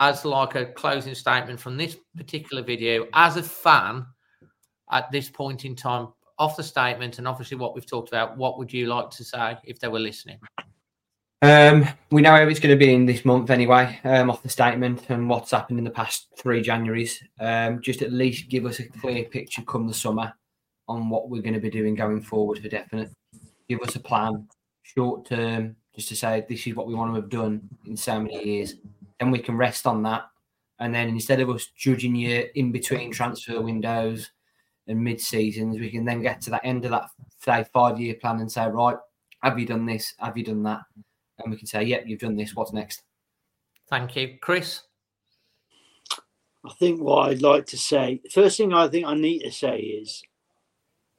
[0.00, 4.06] as like a closing statement from this particular video, as a fan
[4.90, 6.08] at this point in time,
[6.38, 9.56] off the statement and obviously what we've talked about, what would you like to say
[9.64, 10.38] if they were listening?
[11.42, 14.48] Um, we know how it's going to be in this month anyway, um, off the
[14.48, 17.16] statement and what's happened in the past three Januaries.
[17.38, 20.32] Um, just at least give us a clear picture come the summer
[20.88, 23.10] on what we're going to be doing going forward for definite.
[23.68, 24.46] Give us a plan,
[24.82, 28.20] short term, just to say this is what we want to have done in so
[28.20, 28.74] many years.
[29.18, 30.24] Then we can rest on that.
[30.80, 34.30] And then instead of us judging you in between transfer windows
[34.86, 37.08] and mid seasons, we can then get to that end of that
[37.44, 38.96] say five year plan and say, right,
[39.42, 40.14] have you done this?
[40.18, 40.80] Have you done that?
[41.38, 42.54] And we can say, yep, you've done this.
[42.54, 43.02] What's next?
[43.90, 44.82] Thank you, Chris.
[46.64, 49.78] I think what I'd like to say, first thing I think I need to say
[49.78, 50.22] is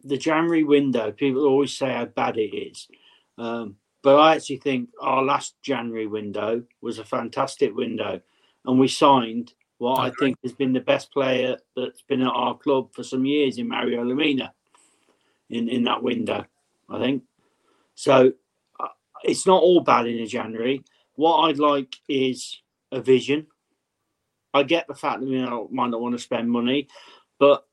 [0.06, 1.12] the January window.
[1.12, 2.88] People always say how bad it is,
[3.38, 8.22] um, but I actually think our last January window was a fantastic window,
[8.66, 12.58] and we signed what I think has been the best player that's been at our
[12.58, 14.52] club for some years in Mario Lemina
[15.50, 16.46] in, in that window,
[16.90, 17.24] I think.
[17.96, 18.32] So
[18.80, 18.88] uh,
[19.24, 20.84] it's not all bad in a January.
[21.16, 23.48] What I'd like is a vision.
[24.54, 25.42] I get the fact that we
[25.76, 26.88] might not want to spend money,
[27.40, 27.66] but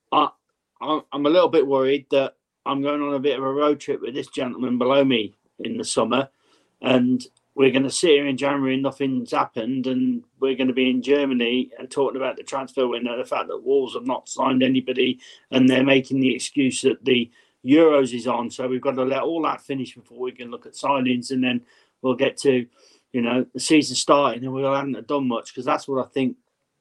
[0.82, 2.34] I'm a little bit worried that
[2.66, 5.76] I'm going on a bit of a road trip with this gentleman below me in
[5.76, 6.28] the summer,
[6.80, 7.24] and
[7.54, 10.90] we're going to sit here in January and nothing's happened, and we're going to be
[10.90, 14.62] in Germany and talking about the transfer window, the fact that Wolves have not signed
[14.62, 15.20] anybody,
[15.50, 17.30] and they're making the excuse that the
[17.64, 20.66] Euros is on, so we've got to let all that finish before we can look
[20.66, 21.60] at signings, and then
[22.00, 22.66] we'll get to,
[23.12, 26.36] you know, the season starting, and we haven't done much because that's what I think.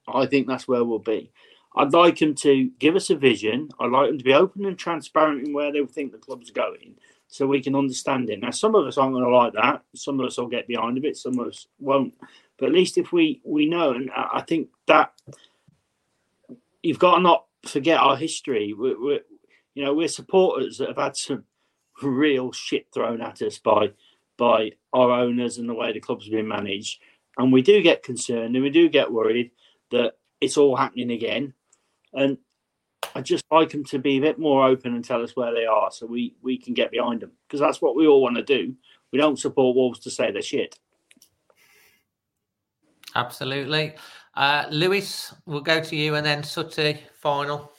[0.07, 1.31] I think that's where we'll be.
[1.75, 3.69] I'd like them to give us a vision.
[3.79, 6.95] I'd like them to be open and transparent in where they think the club's going
[7.27, 8.41] so we can understand it.
[8.41, 9.83] Now, some of us aren't going to like that.
[9.95, 11.15] Some of us will get behind a bit.
[11.15, 12.13] Some of us won't.
[12.59, 15.13] But at least if we we know, and I think that
[16.83, 18.73] you've got to not forget our history.
[18.77, 19.21] We're, we're
[19.73, 21.45] you know we're supporters that have had some
[22.03, 23.91] real shit thrown at us by
[24.37, 26.99] by our owners and the way the club's been managed,
[27.37, 29.51] and we do get concerned and we do get worried
[29.91, 31.53] that it's all happening again.
[32.13, 32.37] And
[33.15, 35.65] I just like them to be a bit more open and tell us where they
[35.65, 38.43] are, so we we can get behind them because that's what we all want to
[38.43, 38.75] do.
[39.11, 40.77] We don't support Wolves to say they're shit.
[43.15, 43.95] Absolutely,
[44.35, 45.33] uh, Lewis.
[45.45, 47.71] We'll go to you and then Sutty final.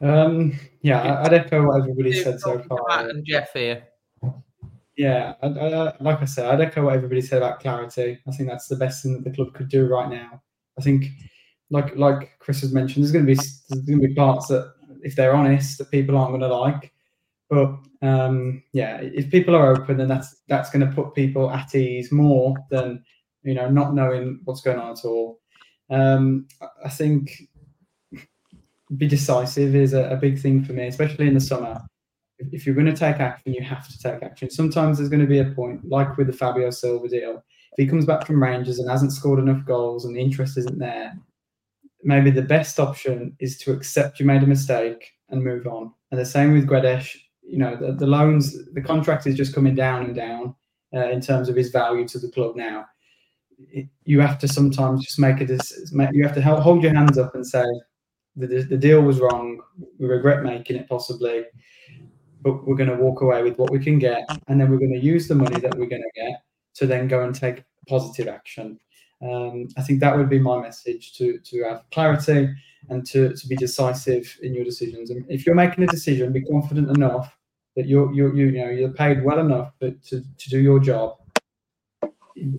[0.00, 2.78] Um, yeah, I'd echo what everybody said so far.
[2.88, 3.84] Matt and Jeff here.
[4.96, 8.18] Yeah, I, I, like I said, I'd echo what everybody said about clarity.
[8.26, 10.42] I think that's the best thing that the club could do right now.
[10.78, 11.06] I think
[11.70, 14.72] like like Chris has mentioned, there's going to be there's going to be parts that,
[15.02, 16.92] if they're honest, that people aren't going to like.
[17.48, 21.74] But um, yeah, if people are open, then that's that's going to put people at
[21.74, 23.04] ease more than
[23.42, 25.40] you know not knowing what's going on at all.
[25.90, 26.48] Um,
[26.84, 27.48] I think
[28.96, 31.80] be decisive is a, a big thing for me, especially in the summer.
[32.38, 34.50] If, if you're going to take action, you have to take action.
[34.50, 37.42] Sometimes there's going to be a point, like with the Fabio Silva deal.
[37.72, 40.78] If he comes back from Rangers and hasn't scored enough goals and the interest isn't
[40.78, 41.16] there,
[42.02, 45.92] maybe the best option is to accept you made a mistake and move on.
[46.10, 47.16] And the same with Guedes.
[47.42, 50.54] You know, the, the loans, the contract is just coming down and down
[50.94, 52.86] uh, in terms of his value to the club now.
[53.58, 56.08] It, you have to sometimes just make a decision.
[56.12, 57.64] You have to hold your hands up and say,
[58.36, 59.60] the, the deal was wrong.
[59.98, 61.44] We regret making it possibly,
[62.42, 64.28] but we're going to walk away with what we can get.
[64.48, 66.42] And then we're going to use the money that we're going to get
[66.74, 68.78] to then go and take positive action.
[69.28, 72.54] Um, I think that would be my message to to have clarity
[72.88, 75.10] and to, to be decisive in your decisions.
[75.10, 77.36] And if you're making a decision, be confident enough
[77.74, 81.18] that you're you you know you're paid well enough to to do your job.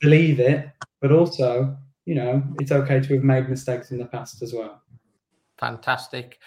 [0.02, 0.70] Believe it,
[1.02, 4.82] but also you know it's okay to have made mistakes in the past as well.
[5.58, 6.40] Fantastic.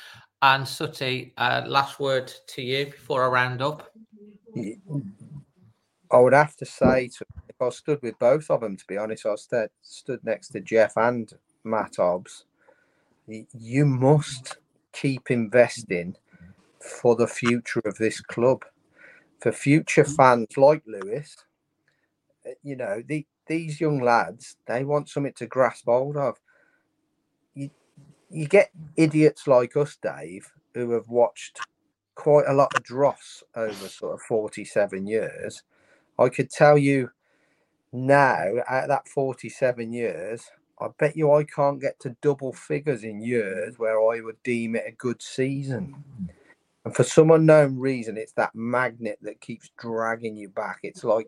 [0.42, 3.92] And Sutty, uh, last word to you before I round up.
[6.12, 7.26] I would have to say to
[7.62, 9.26] I stood with both of them, to be honest.
[9.26, 11.32] I st- stood next to Jeff and
[11.64, 12.44] Matt Hobbs.
[13.26, 14.58] You must
[14.92, 16.16] keep investing
[16.80, 18.64] for the future of this club,
[19.40, 21.36] for future fans like Lewis.
[22.46, 26.36] uh, You know, the, these young lads, they want something to grasp hold of.
[27.54, 27.70] You,
[28.30, 31.60] you get idiots like us, Dave, who have watched
[32.14, 35.62] quite a lot of dross over sort of 47 years.
[36.18, 37.10] I could tell you
[37.92, 40.50] now, at that 47 years,
[40.80, 44.76] I bet you I can't get to double figures in years where I would deem
[44.76, 45.94] it a good season.
[46.84, 50.78] And for some unknown reason, it's that magnet that keeps dragging you back.
[50.82, 51.26] It's like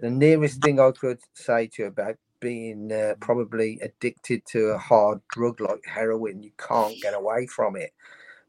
[0.00, 4.78] the nearest thing I could say to you about being uh, probably addicted to a
[4.78, 6.42] hard drug like heroin.
[6.42, 7.92] You can't get away from it.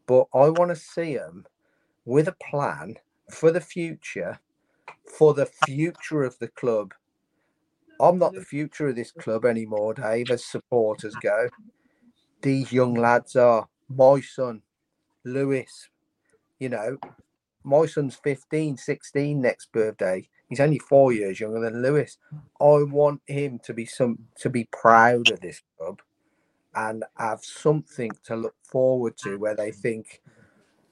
[0.06, 1.45] But I want to see them
[2.06, 2.98] with a plan
[3.32, 4.40] for the future,
[5.18, 6.94] for the future of the club.
[7.99, 11.48] I'm not the future of this club anymore, Dave, as supporters go.
[12.41, 14.61] These young lads are my son,
[15.24, 15.90] Lewis.
[16.60, 16.98] You know,
[17.64, 20.28] my son's 15, 16 next birthday.
[20.49, 22.18] He's only four years younger than Lewis.
[22.60, 26.02] I want him to be some to be proud of this club
[26.76, 30.22] and have something to look forward to where they think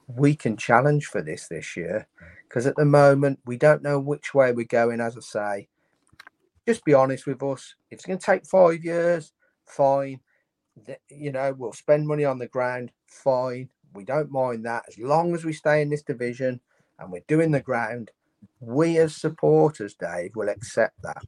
[0.07, 2.07] we can challenge for this this year.
[2.47, 5.67] Because at the moment, we don't know which way we're going, as I say.
[6.67, 7.75] Just be honest with us.
[7.89, 9.33] If it's going to take five years,
[9.65, 10.19] fine.
[11.09, 13.69] You know, we'll spend money on the ground, fine.
[13.93, 14.83] We don't mind that.
[14.87, 16.61] As long as we stay in this division
[16.99, 18.11] and we're doing the ground,
[18.59, 21.23] we as supporters, Dave, will accept that.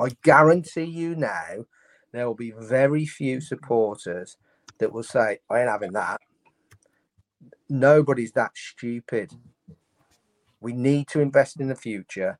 [0.00, 1.66] I guarantee you now,
[2.12, 4.36] there will be very few supporters
[4.78, 6.20] that will say, I ain't having that.
[7.68, 9.32] Nobody's that stupid.
[10.60, 12.38] We need to invest in the future.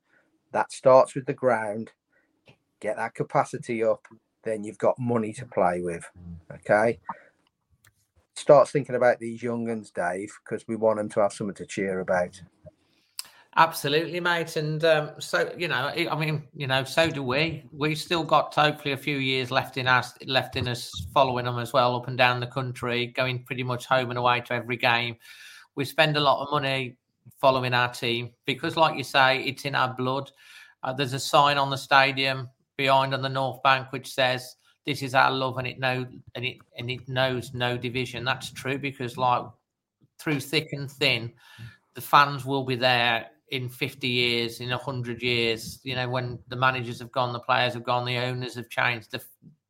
[0.52, 1.92] That starts with the ground.
[2.80, 4.06] Get that capacity up,
[4.44, 6.04] then you've got money to play with.
[6.52, 6.98] Okay.
[8.34, 11.66] Starts thinking about these young uns, Dave, because we want them to have something to
[11.66, 12.40] cheer about.
[13.56, 14.54] Absolutely, mate.
[14.54, 17.64] And um, so you know, I I mean, you know, so do we.
[17.72, 21.58] We've still got hopefully a few years left in us, left in us, following them
[21.58, 24.76] as well, up and down the country, going pretty much home and away to every
[24.76, 25.16] game.
[25.74, 26.96] We spend a lot of money
[27.40, 30.30] following our team because, like you say, it's in our blood.
[30.84, 32.48] Uh, there's a sign on the stadium
[32.78, 34.56] behind on the north bank which says
[34.86, 38.24] this is our love and it know and it and it knows no division.
[38.24, 39.44] That's true because like
[40.18, 41.30] through thick and thin
[41.92, 46.56] the fans will be there in 50 years in 100 years you know when the
[46.56, 49.22] managers have gone the players have gone the owners have changed the,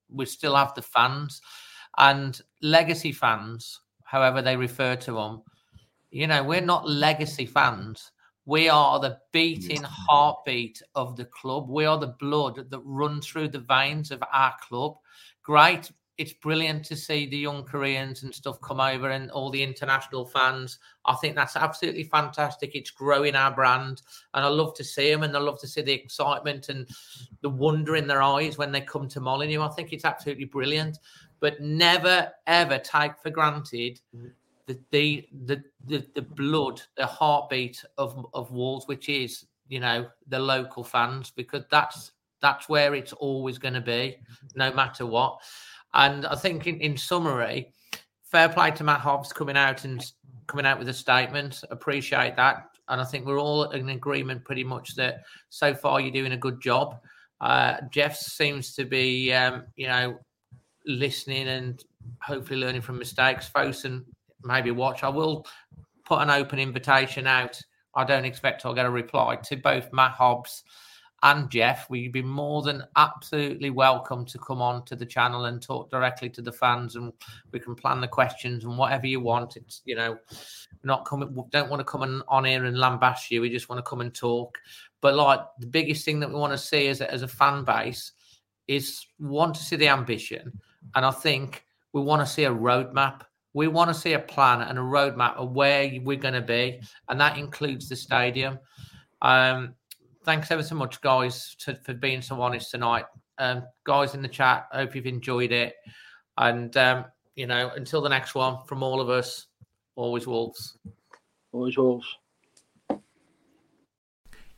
[0.09, 1.41] we still have the fans.
[1.97, 5.43] And legacy fans however they refer to them
[6.11, 8.13] you know we're not legacy fans
[8.49, 11.69] we are the beating heartbeat of the club.
[11.69, 14.97] We are the blood that runs through the veins of our club.
[15.43, 15.93] Great.
[16.17, 20.25] It's brilliant to see the young Koreans and stuff come over and all the international
[20.25, 20.79] fans.
[21.05, 22.75] I think that's absolutely fantastic.
[22.75, 24.01] It's growing our brand.
[24.33, 26.89] And I love to see them and I love to see the excitement and
[27.43, 29.61] the wonder in their eyes when they come to Molineux.
[29.61, 30.97] I think it's absolutely brilliant.
[31.41, 34.31] But never, ever take for granted mm.
[34.69, 40.07] The the the the, the blood, the heartbeat of of Wolves, which is you know
[40.29, 44.17] the local fans, because that's that's where it's always going to be,
[44.55, 45.41] no matter what.
[45.95, 47.73] And I think in, in summary,
[48.23, 50.05] fair play to Matt Hobbs coming out and
[50.47, 51.65] coming out with a statement.
[51.71, 56.13] Appreciate that, and I think we're all in agreement pretty much that so far you're
[56.13, 57.01] doing a good job.
[57.41, 60.19] Uh, Jeff seems to be, um, you know,
[60.87, 61.85] listening and
[62.21, 63.49] hopefully learning from mistakes.
[63.49, 64.05] Fosun
[64.49, 65.05] maybe watch.
[65.05, 65.47] I will
[66.05, 67.61] put an open invitation out.
[67.95, 70.65] I don't expect I'll get a reply to both Matt Hobbs
[71.23, 71.91] and Jeff.
[71.91, 76.31] We'd be more than absolutely welcome to come on to the channel and talk directly
[76.31, 77.13] to the fans, and
[77.53, 79.57] we can plan the questions and whatever you want.
[79.57, 80.19] It's you know,
[80.83, 81.35] not coming.
[81.51, 83.41] Don't want to come on, on here and lambaste you.
[83.41, 84.59] We just want to come and talk.
[85.01, 88.13] But like the biggest thing that we want to see as as a fan base
[88.67, 90.61] is want to see the ambition,
[90.95, 93.23] and I think we want to see a roadmap
[93.55, 96.81] we want to see a plan and a roadmap of where we're going to be,
[97.09, 98.59] and that includes the stadium.
[99.23, 99.75] Um,
[100.25, 103.05] thanks ever so much, guys, to, for being so honest tonight.
[103.39, 105.75] Um, guys in the chat, hope you've enjoyed it.
[106.37, 109.47] And, um, you know, until the next one, from all of us,
[109.97, 110.79] always Wolves.
[111.53, 112.07] Always Wolves.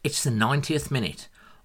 [0.03, 1.30] It's the 90th minute.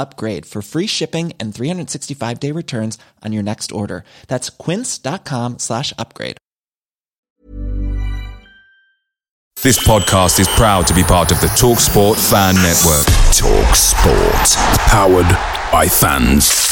[0.00, 4.04] upgrade for free shipping and 365 day returns on your next order.
[4.26, 6.36] That's quince.com slash upgrade.
[9.62, 13.04] This podcast is proud to be part of the TalkSport Fan Network.
[13.36, 14.56] Talk Sport.
[14.88, 15.28] Powered
[15.70, 16.69] by fans.